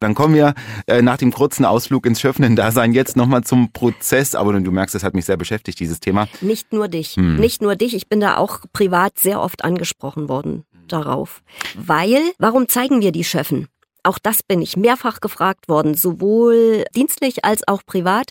Dann 0.00 0.14
kommen 0.14 0.34
wir 0.34 0.54
äh, 0.86 1.02
nach 1.02 1.16
dem 1.16 1.32
kurzen 1.32 1.64
Ausflug 1.64 2.06
ins 2.06 2.20
Schöffnen-Dasein 2.20 2.92
jetzt 2.92 3.16
nochmal 3.16 3.44
zum 3.44 3.72
Prozess. 3.72 4.34
Aber 4.34 4.52
du 4.52 4.70
merkst, 4.72 4.94
das 4.94 5.04
hat 5.04 5.14
mich 5.14 5.26
sehr 5.26 5.36
beschäftigt, 5.36 5.78
dieses 5.78 6.00
Thema. 6.00 6.28
Nicht 6.40 6.72
nur 6.72 6.88
dich, 6.88 7.14
Hm. 7.16 7.36
nicht 7.36 7.62
nur 7.62 7.76
dich. 7.76 7.94
Ich 7.94 8.08
bin 8.08 8.20
da 8.20 8.36
auch 8.36 8.60
privat 8.72 9.18
sehr 9.18 9.40
oft 9.40 9.64
angesprochen 9.64 10.28
worden 10.28 10.64
darauf. 10.88 11.42
Weil, 11.74 12.20
warum 12.38 12.68
zeigen 12.68 13.00
wir 13.00 13.12
die 13.12 13.24
Schöffen? 13.24 13.68
Auch 14.02 14.18
das 14.18 14.42
bin 14.42 14.60
ich 14.60 14.76
mehrfach 14.76 15.20
gefragt 15.20 15.68
worden, 15.68 15.94
sowohl 15.94 16.84
dienstlich 16.94 17.44
als 17.44 17.66
auch 17.68 17.82
privat. 17.86 18.30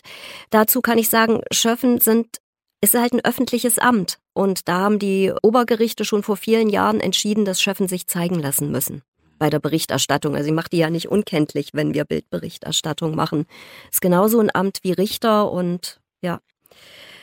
Dazu 0.50 0.82
kann 0.82 0.98
ich 0.98 1.08
sagen, 1.08 1.40
Schöffen 1.50 1.98
sind 2.00 2.38
ist 2.82 2.94
halt 2.94 3.14
ein 3.14 3.24
öffentliches 3.24 3.78
Amt. 3.78 4.18
Und 4.34 4.68
da 4.68 4.80
haben 4.80 4.98
die 4.98 5.32
Obergerichte 5.42 6.04
schon 6.04 6.22
vor 6.22 6.36
vielen 6.36 6.68
Jahren 6.68 7.00
entschieden, 7.00 7.46
dass 7.46 7.62
Schöffen 7.62 7.88
sich 7.88 8.06
zeigen 8.06 8.38
lassen 8.38 8.70
müssen 8.70 9.02
bei 9.38 9.50
der 9.50 9.60
Berichterstattung. 9.60 10.36
Also 10.36 10.48
ich 10.48 10.54
mache 10.54 10.68
die 10.70 10.78
ja 10.78 10.90
nicht 10.90 11.08
unkenntlich, 11.08 11.70
wenn 11.72 11.94
wir 11.94 12.04
Bildberichterstattung 12.04 13.16
machen. 13.16 13.46
Ist 13.90 14.00
genauso 14.00 14.38
ein 14.38 14.54
Amt 14.54 14.80
wie 14.82 14.92
Richter 14.92 15.50
und 15.50 16.00
ja. 16.20 16.40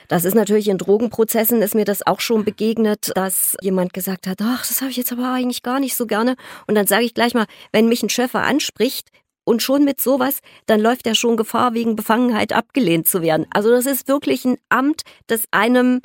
Das 0.10 0.26
ist 0.26 0.34
natürlich 0.34 0.68
in 0.68 0.80
Drogenprozessen 0.80 1.62
ist 1.62 1.76
mir 1.76 1.86
das 1.86 2.06
auch 2.06 2.20
schon 2.20 2.44
begegnet, 2.44 3.12
dass 3.16 3.56
jemand 3.62 3.94
gesagt 3.94 4.28
hat, 4.28 4.40
ach, 4.42 4.68
das 4.68 4.82
habe 4.82 4.90
ich 4.90 4.98
jetzt 4.98 5.12
aber 5.12 5.32
eigentlich 5.32 5.62
gar 5.62 5.80
nicht 5.80 5.96
so 5.96 6.08
gerne. 6.08 6.36
Und 6.68 6.76
dann 6.76 6.88
sage 6.88 7.06
ich 7.06 7.14
gleich 7.14 7.36
mal, 7.36 7.46
wenn 7.72 7.88
mich 7.88 8.02
ein 8.02 8.10
Schöffer 8.10 8.42
anspricht 8.42 9.10
und 9.50 9.64
schon 9.64 9.84
mit 9.84 10.00
sowas, 10.00 10.42
dann 10.68 10.80
läuft 10.80 11.08
er 11.08 11.16
schon 11.16 11.36
Gefahr, 11.36 11.74
wegen 11.74 11.96
Befangenheit 11.96 12.54
abgelehnt 12.54 13.08
zu 13.08 13.24
werden. 13.24 13.48
Also 13.52 13.72
das 13.72 13.88
ist 13.88 14.08
wirklich 14.08 14.46
ein 14.46 14.58
Amt, 14.70 15.02
das 15.26 15.46
einem, 15.50 16.02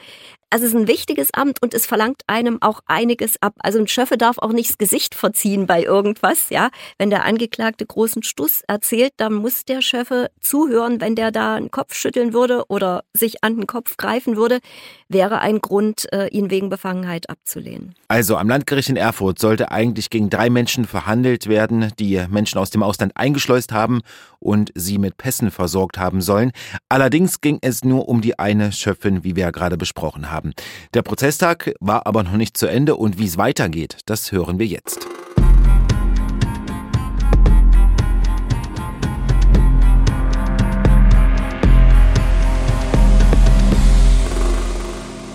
also 0.54 0.66
es 0.66 0.72
ist 0.72 0.78
ein 0.78 0.86
wichtiges 0.86 1.34
Amt 1.34 1.60
und 1.62 1.74
es 1.74 1.84
verlangt 1.84 2.22
einem 2.28 2.62
auch 2.62 2.78
einiges 2.86 3.42
ab. 3.42 3.54
Also 3.58 3.80
ein 3.80 3.88
Schöffe 3.88 4.16
darf 4.16 4.38
auch 4.38 4.52
nicht 4.52 4.70
das 4.70 4.78
Gesicht 4.78 5.16
verziehen 5.16 5.66
bei 5.66 5.82
irgendwas, 5.82 6.48
ja. 6.50 6.70
Wenn 6.96 7.10
der 7.10 7.24
Angeklagte 7.24 7.84
großen 7.84 8.22
Stuss 8.22 8.62
erzählt, 8.68 9.14
dann 9.16 9.34
muss 9.34 9.64
der 9.64 9.82
Schöffe 9.82 10.30
zuhören, 10.40 11.00
wenn 11.00 11.16
der 11.16 11.32
da 11.32 11.56
einen 11.56 11.72
Kopf 11.72 11.94
schütteln 11.94 12.32
würde 12.32 12.66
oder 12.68 13.02
sich 13.12 13.42
an 13.42 13.56
den 13.56 13.66
Kopf 13.66 13.96
greifen 13.96 14.36
würde, 14.36 14.60
wäre 15.08 15.40
ein 15.40 15.60
Grund, 15.60 16.06
äh, 16.12 16.28
ihn 16.28 16.50
wegen 16.50 16.68
Befangenheit 16.68 17.28
abzulehnen. 17.28 17.96
Also 18.06 18.36
am 18.36 18.48
Landgericht 18.48 18.90
in 18.90 18.96
Erfurt 18.96 19.40
sollte 19.40 19.72
eigentlich 19.72 20.08
gegen 20.08 20.30
drei 20.30 20.50
Menschen 20.50 20.84
verhandelt 20.84 21.48
werden, 21.48 21.90
die 21.98 22.24
Menschen 22.30 22.58
aus 22.58 22.70
dem 22.70 22.84
Ausland 22.84 23.10
eingeschleust 23.16 23.72
haben 23.72 24.02
und 24.38 24.70
sie 24.74 24.98
mit 24.98 25.16
Pässen 25.16 25.50
versorgt 25.50 25.98
haben 25.98 26.20
sollen. 26.20 26.52
Allerdings 26.88 27.40
ging 27.40 27.58
es 27.62 27.82
nur 27.82 28.08
um 28.08 28.20
die 28.20 28.38
eine 28.38 28.70
Schöpfin, 28.70 29.24
wie 29.24 29.34
wir 29.34 29.44
ja 29.44 29.50
gerade 29.50 29.76
besprochen 29.76 30.30
haben. 30.30 30.43
Der 30.92 31.02
Prozesstag 31.02 31.74
war 31.80 32.06
aber 32.06 32.22
noch 32.22 32.36
nicht 32.36 32.56
zu 32.56 32.66
Ende 32.66 32.96
und 32.96 33.18
wie 33.18 33.26
es 33.26 33.38
weitergeht, 33.38 33.98
das 34.06 34.32
hören 34.32 34.58
wir 34.58 34.66
jetzt. 34.66 35.06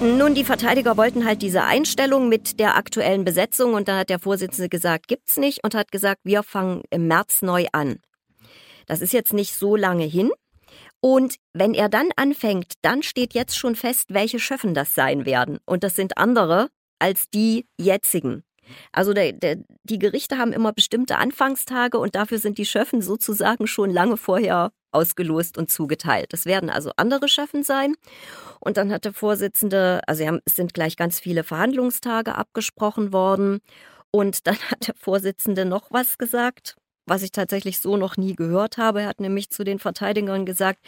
Nun, 0.01 0.33
die 0.33 0.45
Verteidiger 0.45 0.95
wollten 0.95 1.25
halt 1.25 1.41
diese 1.41 1.63
Einstellung 1.63 2.29
mit 2.29 2.59
der 2.59 2.77
aktuellen 2.77 3.25
Besetzung 3.25 3.73
und 3.73 3.89
dann 3.89 3.97
hat 3.99 4.09
der 4.09 4.19
Vorsitzende 4.19 4.69
gesagt, 4.69 5.09
gibt's 5.09 5.35
nicht 5.35 5.61
und 5.63 5.75
hat 5.75 5.91
gesagt, 5.91 6.21
wir 6.23 6.41
fangen 6.43 6.83
im 6.89 7.07
März 7.07 7.41
neu 7.41 7.65
an. 7.73 7.97
Das 8.85 9.01
ist 9.01 9.11
jetzt 9.11 9.33
nicht 9.33 9.53
so 9.53 9.75
lange 9.75 10.05
hin. 10.05 10.31
Und 11.01 11.35
wenn 11.53 11.73
er 11.73 11.89
dann 11.89 12.09
anfängt, 12.15 12.73
dann 12.81 13.03
steht 13.03 13.33
jetzt 13.33 13.57
schon 13.57 13.75
fest, 13.75 14.13
welche 14.13 14.39
Schöffen 14.39 14.73
das 14.73 14.93
sein 14.95 15.25
werden. 15.25 15.59
Und 15.65 15.83
das 15.83 15.95
sind 15.95 16.17
andere 16.17 16.69
als 16.99 17.29
die 17.29 17.65
jetzigen. 17.79 18.43
Also 18.91 19.13
der, 19.13 19.33
der, 19.33 19.57
die 19.83 19.99
Gerichte 19.99 20.37
haben 20.37 20.53
immer 20.53 20.73
bestimmte 20.73 21.17
Anfangstage 21.17 21.97
und 21.97 22.15
dafür 22.15 22.37
sind 22.37 22.57
die 22.57 22.65
Schöffen 22.65 23.01
sozusagen 23.01 23.67
schon 23.67 23.89
lange 23.89 24.17
vorher 24.17 24.71
ausgelost 24.91 25.57
und 25.57 25.69
zugeteilt. 25.69 26.33
Das 26.33 26.45
werden 26.45 26.69
also 26.69 26.91
andere 26.97 27.27
Schöffen 27.27 27.63
sein. 27.63 27.95
Und 28.59 28.77
dann 28.77 28.91
hat 28.91 29.05
der 29.05 29.13
Vorsitzende, 29.13 30.01
also 30.07 30.23
es 30.45 30.55
sind 30.55 30.73
gleich 30.73 30.97
ganz 30.97 31.19
viele 31.19 31.43
Verhandlungstage 31.43 32.35
abgesprochen 32.35 33.13
worden. 33.13 33.59
Und 34.11 34.47
dann 34.47 34.57
hat 34.71 34.87
der 34.87 34.95
Vorsitzende 34.95 35.65
noch 35.65 35.91
was 35.91 36.17
gesagt, 36.17 36.75
was 37.09 37.23
ich 37.23 37.31
tatsächlich 37.31 37.79
so 37.79 37.97
noch 37.97 38.17
nie 38.17 38.35
gehört 38.35 38.77
habe. 38.77 39.01
Er 39.01 39.07
hat 39.07 39.19
nämlich 39.19 39.49
zu 39.49 39.63
den 39.63 39.79
Verteidigern 39.79 40.45
gesagt, 40.45 40.79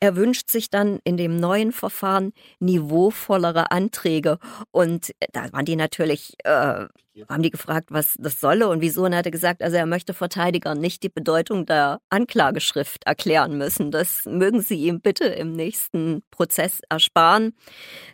er 0.00 0.16
wünscht 0.16 0.50
sich 0.50 0.70
dann 0.70 0.98
in 1.04 1.16
dem 1.16 1.36
neuen 1.36 1.72
Verfahren 1.72 2.32
niveauvollere 2.60 3.70
Anträge. 3.70 4.38
Und 4.70 5.12
da 5.32 5.52
waren 5.52 5.64
die 5.64 5.76
natürlich, 5.76 6.34
äh, 6.44 6.86
haben 7.28 7.42
die 7.42 7.50
gefragt, 7.50 7.88
was 7.90 8.14
das 8.18 8.40
solle 8.40 8.68
und 8.68 8.80
wieso. 8.80 9.04
Und 9.04 9.12
er 9.12 9.18
hatte 9.18 9.30
gesagt, 9.30 9.62
also 9.62 9.76
er 9.76 9.86
möchte 9.86 10.14
Verteidigern 10.14 10.78
nicht 10.78 11.02
die 11.02 11.08
Bedeutung 11.08 11.66
der 11.66 12.00
Anklageschrift 12.10 13.04
erklären 13.04 13.56
müssen. 13.56 13.90
Das 13.90 14.26
mögen 14.26 14.60
sie 14.60 14.86
ihm 14.86 15.00
bitte 15.00 15.24
im 15.24 15.52
nächsten 15.52 16.22
Prozess 16.30 16.80
ersparen. 16.88 17.54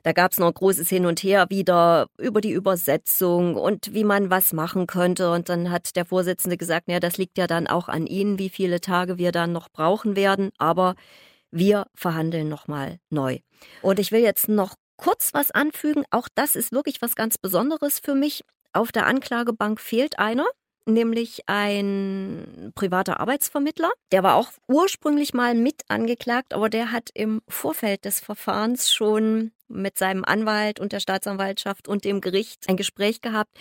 Da 0.03 0.13
gab 0.13 0.33
es 0.33 0.39
noch 0.39 0.53
großes 0.53 0.89
Hin 0.89 1.07
und 1.07 1.23
Her 1.23 1.47
wieder 1.49 2.07
über 2.19 2.41
die 2.41 2.53
Übersetzung 2.53 3.57
und 3.57 3.93
wie 3.93 4.05
man 4.05 4.31
was 4.31 4.53
machen 4.53 4.87
könnte. 4.87 5.33
Und 5.33 5.49
dann 5.49 5.71
hat 5.71 5.97
der 5.97 6.05
Vorsitzende 6.05 6.57
gesagt, 6.57 6.89
ja, 6.89 7.01
das 7.01 7.19
liegt 7.19 7.39
ja 7.39 7.47
dann 7.47 7.67
auch 7.67 7.89
an 7.89 8.07
Ihnen, 8.07 8.39
wie 8.39 8.51
viele 8.51 8.81
Tage 8.81 9.19
wir 9.19 9.33
dann 9.33 9.53
noch 9.53 9.69
brauchen 9.69 10.17
werden. 10.17 10.51
Aber 10.59 10.95
wir 11.51 11.87
verhandeln 11.95 12.49
nochmal 12.49 12.99
neu. 13.11 13.39
Und 13.83 13.99
ich 13.99 14.13
will 14.13 14.23
jetzt 14.23 14.49
noch 14.49 14.75
kurz 14.97 15.35
was 15.35 15.51
anfügen. 15.51 16.05
Auch 16.11 16.29
das 16.35 16.57
ist 16.57 16.73
wirklich 16.73 17.03
was 17.03 17.15
ganz 17.15 17.37
Besonderes 17.39 17.99
für 17.99 18.15
mich. 18.15 18.43
Auf 18.73 18.93
der 18.93 19.07
Anklagebank 19.07 19.81
fehlt 19.81 20.19
einer, 20.19 20.47
nämlich 20.87 21.43
ein 21.47 22.73
privater 22.75 23.21
Arbeitsvermittler. 23.21 23.91
Der 24.11 24.23
war 24.23 24.37
auch 24.37 24.51
ursprünglich 24.69 25.35
mal 25.35 25.55
mit 25.55 25.83
angeklagt, 25.89 26.55
aber 26.55 26.69
der 26.69 26.93
hat 26.93 27.11
im 27.15 27.43
Vorfeld 27.49 28.05
des 28.05 28.21
Verfahrens 28.21 28.93
schon 28.93 29.53
mit 29.69 29.99
seinem 29.99 30.25
Anwalt 30.25 30.81
und 30.81 30.93
der 30.93 31.01
Staatsanwaltschaft 31.01 31.89
und 31.89 32.05
dem 32.05 32.21
Gericht 32.21 32.69
ein 32.69 32.77
Gespräch 32.77 33.21
gehabt. 33.21 33.59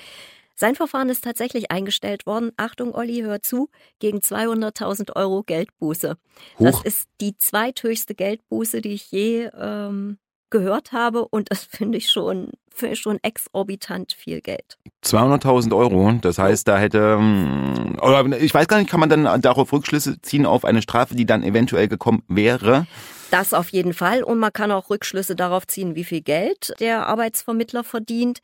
Sein 0.56 0.76
Verfahren 0.76 1.10
ist 1.10 1.24
tatsächlich 1.24 1.72
eingestellt 1.72 2.28
worden. 2.28 2.52
Achtung, 2.56 2.94
Olli, 2.94 3.22
hör 3.22 3.42
zu, 3.42 3.70
gegen 4.00 4.20
200.000 4.20 5.16
Euro 5.16 5.44
Geldbuße. 5.44 6.18
Hoch. 6.60 6.64
Das 6.64 6.84
ist 6.84 7.10
die 7.20 7.36
zweithöchste 7.38 8.14
Geldbuße, 8.14 8.82
die 8.82 8.94
ich 8.94 9.12
je 9.12 9.50
ähm, 9.58 10.20
gehört 10.52 10.92
habe 10.92 11.28
und 11.28 11.50
das 11.50 11.64
finde 11.64 11.98
ich 11.98 12.10
schon, 12.10 12.50
finde 12.70 12.94
ich 12.94 13.00
schon 13.00 13.18
exorbitant 13.24 14.14
viel 14.14 14.42
Geld. 14.42 14.78
200.000 15.04 15.76
Euro, 15.76 16.12
das 16.22 16.38
heißt, 16.38 16.68
da 16.68 16.78
hätte, 16.78 17.18
ähm, 17.20 17.98
oder 18.02 18.40
ich 18.40 18.54
weiß 18.54 18.68
gar 18.68 18.78
nicht, 18.78 18.90
kann 18.90 19.00
man 19.00 19.10
dann 19.10 19.42
darauf 19.42 19.74
Rückschlüsse 19.74 20.22
ziehen 20.22 20.46
auf 20.46 20.66
eine 20.66 20.82
Strafe, 20.82 21.16
die 21.16 21.26
dann 21.26 21.44
eventuell 21.44 21.88
gekommen 21.88 22.24
wäre? 22.28 22.86
Das 23.32 23.54
auf 23.54 23.70
jeden 23.70 23.94
Fall 23.94 24.24
und 24.24 24.40
man 24.40 24.54
kann 24.54 24.72
auch 24.72 24.90
Rückschlüsse 24.90 25.36
darauf 25.36 25.66
ziehen, 25.66 25.96
wie 25.96 26.04
viel 26.04 26.22
Geld 26.22 26.74
der 26.80 27.08
Arbeitsvermittler 27.08 27.84
verdient. 27.84 28.40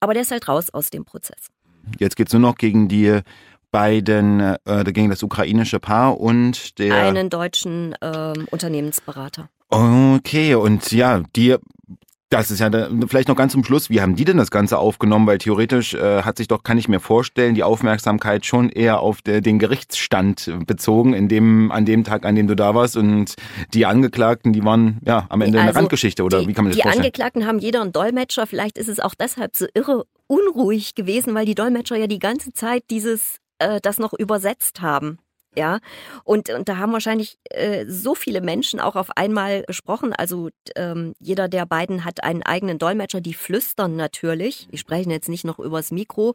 Aber 0.00 0.14
der 0.14 0.22
ist 0.22 0.30
halt 0.30 0.48
raus 0.48 0.70
aus 0.70 0.90
dem 0.90 1.04
Prozess. 1.04 1.48
Jetzt 1.98 2.16
geht's 2.16 2.32
nur 2.32 2.40
noch 2.40 2.56
gegen 2.56 2.88
die 2.88 3.20
beiden, 3.70 4.40
äh, 4.40 4.84
gegen 4.86 5.10
das 5.10 5.22
ukrainische 5.22 5.78
Paar 5.78 6.18
und 6.18 6.78
der. 6.78 6.96
Einen 6.96 7.30
deutschen 7.30 7.94
ähm, 8.00 8.46
Unternehmensberater. 8.50 9.48
Okay, 9.70 10.54
und 10.56 10.90
ja, 10.90 11.22
die 11.36 11.56
Das 12.28 12.52
ist 12.52 12.60
ja 12.60 12.70
vielleicht 13.08 13.26
noch 13.26 13.34
ganz 13.34 13.52
zum 13.52 13.64
Schluss. 13.64 13.90
Wie 13.90 14.00
haben 14.00 14.14
die 14.14 14.24
denn 14.24 14.36
das 14.36 14.52
Ganze 14.52 14.78
aufgenommen? 14.78 15.26
Weil 15.26 15.38
theoretisch 15.38 15.94
äh, 15.94 16.22
hat 16.22 16.38
sich 16.38 16.46
doch, 16.46 16.62
kann 16.62 16.78
ich 16.78 16.88
mir 16.88 17.00
vorstellen, 17.00 17.56
die 17.56 17.64
Aufmerksamkeit 17.64 18.46
schon 18.46 18.68
eher 18.68 19.00
auf 19.00 19.20
de, 19.20 19.40
den 19.40 19.58
Gerichtsstand 19.58 20.52
bezogen, 20.64 21.12
in 21.12 21.28
dem, 21.28 21.72
an 21.72 21.86
dem 21.86 22.04
Tag, 22.04 22.24
an 22.24 22.36
dem 22.36 22.46
du 22.46 22.54
da 22.54 22.72
warst. 22.74 22.96
Und 22.96 23.34
die 23.74 23.84
Angeklagten, 23.84 24.52
die 24.52 24.64
waren 24.64 25.00
ja 25.04 25.26
am 25.28 25.40
Ende 25.40 25.58
also 25.58 25.70
eine 25.70 25.76
Randgeschichte, 25.76 26.22
oder 26.22 26.40
die, 26.40 26.48
wie 26.48 26.52
kann 26.52 26.64
man 26.64 26.70
das 26.70 26.76
die 26.76 26.82
vorstellen? 26.82 27.02
Die 27.02 27.08
Angeklagten 27.08 27.46
haben 27.46 27.58
jeder 27.58 27.82
einen 27.82 27.92
Dolmetscher. 27.92 28.46
Vielleicht 28.46 28.78
ist 28.78 28.88
es 28.88 29.00
auch 29.00 29.14
deshalb 29.16 29.56
so 29.56 29.66
irre 29.74 30.04
unruhig 30.28 30.94
gewesen, 30.94 31.34
weil 31.34 31.46
die 31.46 31.56
Dolmetscher 31.56 31.96
ja 31.96 32.06
die 32.06 32.20
ganze 32.20 32.52
Zeit 32.52 32.84
dieses, 32.90 33.38
äh, 33.58 33.80
das 33.82 33.98
noch 33.98 34.12
übersetzt 34.12 34.80
haben. 34.80 35.18
Ja, 35.56 35.80
und, 36.22 36.48
und 36.50 36.68
da 36.68 36.76
haben 36.76 36.92
wahrscheinlich 36.92 37.36
äh, 37.50 37.84
so 37.88 38.14
viele 38.14 38.40
Menschen 38.40 38.78
auch 38.78 38.94
auf 38.94 39.16
einmal 39.16 39.64
gesprochen. 39.64 40.12
Also 40.12 40.50
ähm, 40.76 41.14
jeder 41.18 41.48
der 41.48 41.66
beiden 41.66 42.04
hat 42.04 42.22
einen 42.22 42.44
eigenen 42.44 42.78
Dolmetscher, 42.78 43.20
die 43.20 43.34
flüstern 43.34 43.96
natürlich. 43.96 44.68
Die 44.70 44.78
sprechen 44.78 45.10
jetzt 45.10 45.28
nicht 45.28 45.44
noch 45.44 45.58
übers 45.58 45.90
Mikro, 45.90 46.34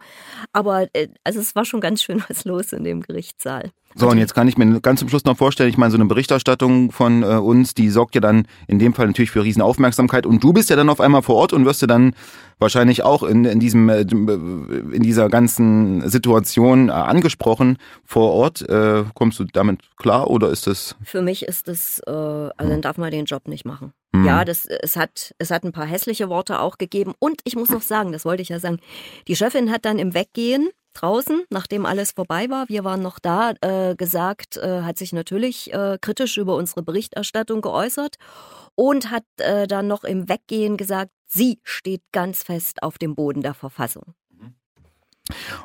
aber 0.51 0.87
äh, 0.93 1.07
also 1.23 1.39
es 1.39 1.55
war 1.55 1.63
schon 1.63 1.79
ganz 1.79 2.03
schön 2.03 2.23
was 2.27 2.43
los 2.43 2.73
in 2.73 2.83
dem 2.83 3.01
Gerichtssaal. 3.01 3.71
So, 3.97 4.09
und 4.09 4.17
jetzt 4.17 4.35
kann 4.35 4.49
ich 4.49 4.57
mir 4.57 4.81
ganz 4.81 4.99
zum 4.99 5.07
Schluss 5.07 5.23
noch 5.23 5.37
vorstellen, 5.37 5.69
ich 5.69 5.77
meine, 5.77 5.89
so 5.89 5.97
eine 5.97 6.05
Berichterstattung 6.05 6.91
von 6.91 7.23
äh, 7.23 7.27
uns, 7.27 7.73
die 7.73 7.89
sorgt 7.89 8.13
ja 8.13 8.19
dann 8.19 8.45
in 8.67 8.77
dem 8.77 8.93
Fall 8.93 9.07
natürlich 9.07 9.31
für 9.31 9.43
Riesenaufmerksamkeit. 9.43 10.25
Und 10.25 10.43
du 10.43 10.51
bist 10.51 10.69
ja 10.69 10.75
dann 10.75 10.89
auf 10.89 10.99
einmal 10.99 11.21
vor 11.21 11.35
Ort 11.35 11.53
und 11.53 11.65
wirst 11.65 11.81
ja 11.81 11.87
dann 11.87 12.13
wahrscheinlich 12.59 13.03
auch 13.03 13.23
in, 13.23 13.45
in 13.45 13.61
diesem 13.61 13.87
äh, 13.87 14.01
in 14.01 15.01
dieser 15.01 15.29
ganzen 15.29 16.09
Situation 16.09 16.89
äh, 16.89 16.91
angesprochen 16.91 17.77
vor 18.03 18.31
Ort. 18.31 18.67
Äh, 18.67 19.05
kommst 19.13 19.39
du 19.39 19.45
damit 19.45 19.79
klar 19.95 20.29
oder 20.29 20.49
ist 20.49 20.67
das? 20.67 20.97
Für 21.01 21.21
mich 21.21 21.43
ist 21.43 21.69
das, 21.69 21.99
äh, 22.05 22.11
also 22.11 22.53
dann 22.57 22.81
darf 22.81 22.97
man 22.97 23.11
den 23.11 23.23
Job 23.23 23.47
nicht 23.47 23.63
machen. 23.63 23.93
Hm. 24.13 24.25
Ja, 24.25 24.43
das, 24.43 24.65
es 24.65 24.97
hat, 24.97 25.33
es 25.37 25.51
hat 25.51 25.63
ein 25.63 25.71
paar 25.71 25.85
hässliche 25.85 26.27
Worte 26.27 26.59
auch 26.59 26.77
gegeben. 26.77 27.13
Und 27.19 27.39
ich 27.45 27.55
muss 27.55 27.69
noch 27.69 27.81
sagen, 27.81 28.11
das 28.11 28.25
wollte 28.25 28.41
ich 28.41 28.49
ja 28.49 28.59
sagen, 28.59 28.79
die 29.29 29.37
Chefin 29.37 29.71
hat 29.71 29.85
dann 29.85 29.99
im 29.99 30.13
Weggehen 30.13 30.69
draußen, 30.95 31.43
nachdem 31.49 31.85
alles 31.85 32.11
vorbei 32.11 32.49
war, 32.49 32.67
wir 32.69 32.83
waren 32.83 33.01
noch 33.01 33.19
da, 33.19 33.53
äh, 33.61 33.95
gesagt, 33.95 34.57
äh, 34.57 34.81
hat 34.81 34.97
sich 34.97 35.13
natürlich 35.13 35.73
äh, 35.73 35.97
kritisch 36.01 36.37
über 36.37 36.55
unsere 36.55 36.81
Berichterstattung 36.81 37.61
geäußert 37.61 38.15
und 38.75 39.11
hat 39.11 39.25
äh, 39.37 39.67
dann 39.67 39.87
noch 39.87 40.03
im 40.03 40.27
Weggehen 40.27 40.77
gesagt, 40.77 41.11
sie 41.27 41.59
steht 41.63 42.01
ganz 42.11 42.43
fest 42.43 42.83
auf 42.83 42.97
dem 42.97 43.15
Boden 43.15 43.41
der 43.41 43.53
Verfassung. 43.53 44.15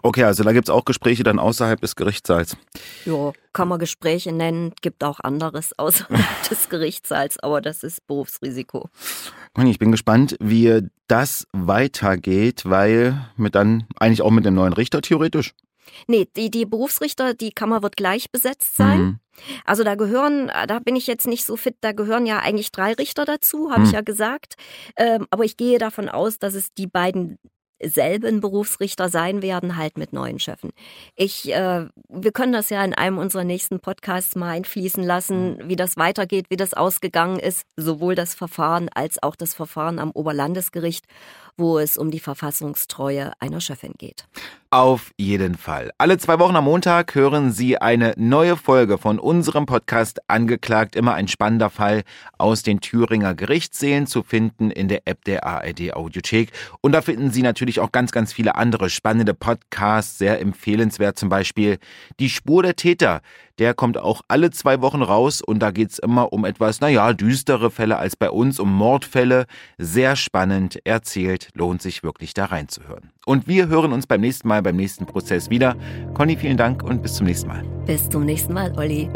Okay, 0.02 0.24
also 0.24 0.42
da 0.42 0.52
gibt 0.52 0.68
es 0.68 0.74
auch 0.74 0.84
Gespräche 0.84 1.22
dann 1.22 1.38
außerhalb 1.38 1.80
des 1.80 1.96
Gerichtssaals. 1.96 2.56
Ja, 3.04 3.32
kann 3.52 3.68
man 3.68 3.78
Gespräche 3.78 4.32
nennen, 4.32 4.72
gibt 4.80 5.04
auch 5.04 5.20
anderes 5.20 5.72
außerhalb 5.78 6.48
des 6.48 6.68
Gerichtssaals, 6.68 7.38
aber 7.38 7.60
das 7.60 7.82
ist 7.82 8.06
Berufsrisiko. 8.06 8.88
Ich 9.58 9.78
bin 9.78 9.90
gespannt, 9.90 10.36
wie 10.40 10.88
das 11.08 11.46
weitergeht, 11.52 12.62
weil 12.64 13.30
mit 13.36 13.54
dann 13.54 13.86
eigentlich 13.98 14.22
auch 14.22 14.30
mit 14.30 14.44
dem 14.44 14.54
neuen 14.54 14.72
Richter 14.72 15.02
theoretisch. 15.02 15.54
Nee, 16.06 16.28
die, 16.36 16.50
die 16.50 16.66
Berufsrichter, 16.66 17.34
die 17.34 17.50
Kammer 17.50 17.82
wird 17.82 17.96
gleich 17.96 18.30
besetzt 18.30 18.76
sein. 18.76 19.00
Mhm. 19.00 19.18
Also 19.64 19.84
da 19.84 19.94
gehören, 19.94 20.50
da 20.68 20.78
bin 20.78 20.96
ich 20.96 21.06
jetzt 21.06 21.26
nicht 21.26 21.44
so 21.44 21.56
fit, 21.56 21.76
da 21.80 21.92
gehören 21.92 22.26
ja 22.26 22.38
eigentlich 22.40 22.72
drei 22.72 22.92
Richter 22.92 23.24
dazu, 23.24 23.70
habe 23.70 23.80
mhm. 23.80 23.86
ich 23.86 23.92
ja 23.92 24.00
gesagt. 24.02 24.54
Ähm, 24.96 25.26
aber 25.30 25.44
ich 25.44 25.56
gehe 25.56 25.78
davon 25.78 26.08
aus, 26.08 26.38
dass 26.38 26.54
es 26.54 26.72
die 26.74 26.86
beiden 26.86 27.38
selben 27.82 28.40
Berufsrichter 28.40 29.08
sein 29.08 29.42
werden, 29.42 29.76
halt 29.76 29.98
mit 29.98 30.12
neuen 30.12 30.38
Chefen. 30.38 30.70
Ich, 31.16 31.50
äh, 31.52 31.86
wir 32.08 32.32
können 32.32 32.52
das 32.52 32.70
ja 32.70 32.84
in 32.84 32.94
einem 32.94 33.18
unserer 33.18 33.44
nächsten 33.44 33.80
Podcasts 33.80 34.36
mal 34.36 34.50
einfließen 34.50 35.02
lassen, 35.02 35.56
mhm. 35.56 35.68
wie 35.68 35.76
das 35.76 35.96
weitergeht, 35.96 36.46
wie 36.50 36.56
das 36.56 36.74
ausgegangen 36.74 37.38
ist, 37.38 37.64
sowohl 37.76 38.14
das 38.14 38.34
Verfahren 38.34 38.88
als 38.94 39.22
auch 39.22 39.36
das 39.36 39.54
Verfahren 39.54 39.98
am 39.98 40.10
Oberlandesgericht, 40.10 41.06
wo 41.56 41.78
es 41.78 41.96
um 41.96 42.10
die 42.10 42.20
Verfassungstreue 42.20 43.32
einer 43.40 43.60
Chefin 43.60 43.94
geht. 43.98 44.26
Auf 44.72 45.10
jeden 45.16 45.56
Fall. 45.56 45.90
Alle 45.98 46.16
zwei 46.18 46.38
Wochen 46.38 46.54
am 46.54 46.62
Montag 46.62 47.16
hören 47.16 47.50
Sie 47.50 47.78
eine 47.78 48.14
neue 48.16 48.56
Folge 48.56 48.98
von 48.98 49.18
unserem 49.18 49.66
Podcast 49.66 50.20
Angeklagt. 50.28 50.94
Immer 50.94 51.14
ein 51.14 51.26
spannender 51.26 51.70
Fall 51.70 52.04
aus 52.38 52.62
den 52.62 52.80
Thüringer 52.80 53.34
Gerichtssälen 53.34 54.06
zu 54.06 54.22
finden 54.22 54.70
in 54.70 54.86
der 54.86 55.08
App 55.08 55.24
der 55.24 55.44
ARD 55.44 55.94
Audiothek. 55.94 56.52
Und 56.82 56.92
da 56.92 57.02
finden 57.02 57.32
Sie 57.32 57.42
natürlich 57.42 57.80
auch 57.80 57.90
ganz, 57.90 58.12
ganz 58.12 58.32
viele 58.32 58.54
andere 58.54 58.90
spannende 58.90 59.34
Podcasts, 59.34 60.18
sehr 60.18 60.40
empfehlenswert. 60.40 61.18
Zum 61.18 61.28
Beispiel 61.30 61.78
Die 62.20 62.30
Spur 62.30 62.62
der 62.62 62.76
Täter. 62.76 63.22
Der 63.60 63.74
kommt 63.74 63.98
auch 63.98 64.22
alle 64.26 64.50
zwei 64.50 64.80
Wochen 64.80 65.02
raus 65.02 65.42
und 65.42 65.58
da 65.60 65.70
geht's 65.70 65.98
immer 65.98 66.32
um 66.32 66.46
etwas, 66.46 66.80
naja, 66.80 67.12
düstere 67.12 67.70
Fälle 67.70 67.98
als 67.98 68.16
bei 68.16 68.30
uns, 68.30 68.58
um 68.58 68.72
Mordfälle. 68.72 69.44
Sehr 69.76 70.16
spannend 70.16 70.78
erzählt, 70.84 71.50
lohnt 71.54 71.82
sich 71.82 72.02
wirklich 72.02 72.32
da 72.32 72.46
reinzuhören. 72.46 73.10
Und 73.26 73.46
wir 73.46 73.68
hören 73.68 73.92
uns 73.92 74.06
beim 74.06 74.22
nächsten 74.22 74.48
Mal, 74.48 74.62
beim 74.62 74.76
nächsten 74.76 75.04
Prozess 75.04 75.50
wieder. 75.50 75.76
Conny, 76.14 76.38
vielen 76.38 76.56
Dank 76.56 76.82
und 76.82 77.02
bis 77.02 77.14
zum 77.16 77.26
nächsten 77.26 77.48
Mal. 77.48 77.62
Bis 77.84 78.08
zum 78.08 78.24
nächsten 78.24 78.54
Mal, 78.54 78.72
Olli. 78.78 79.10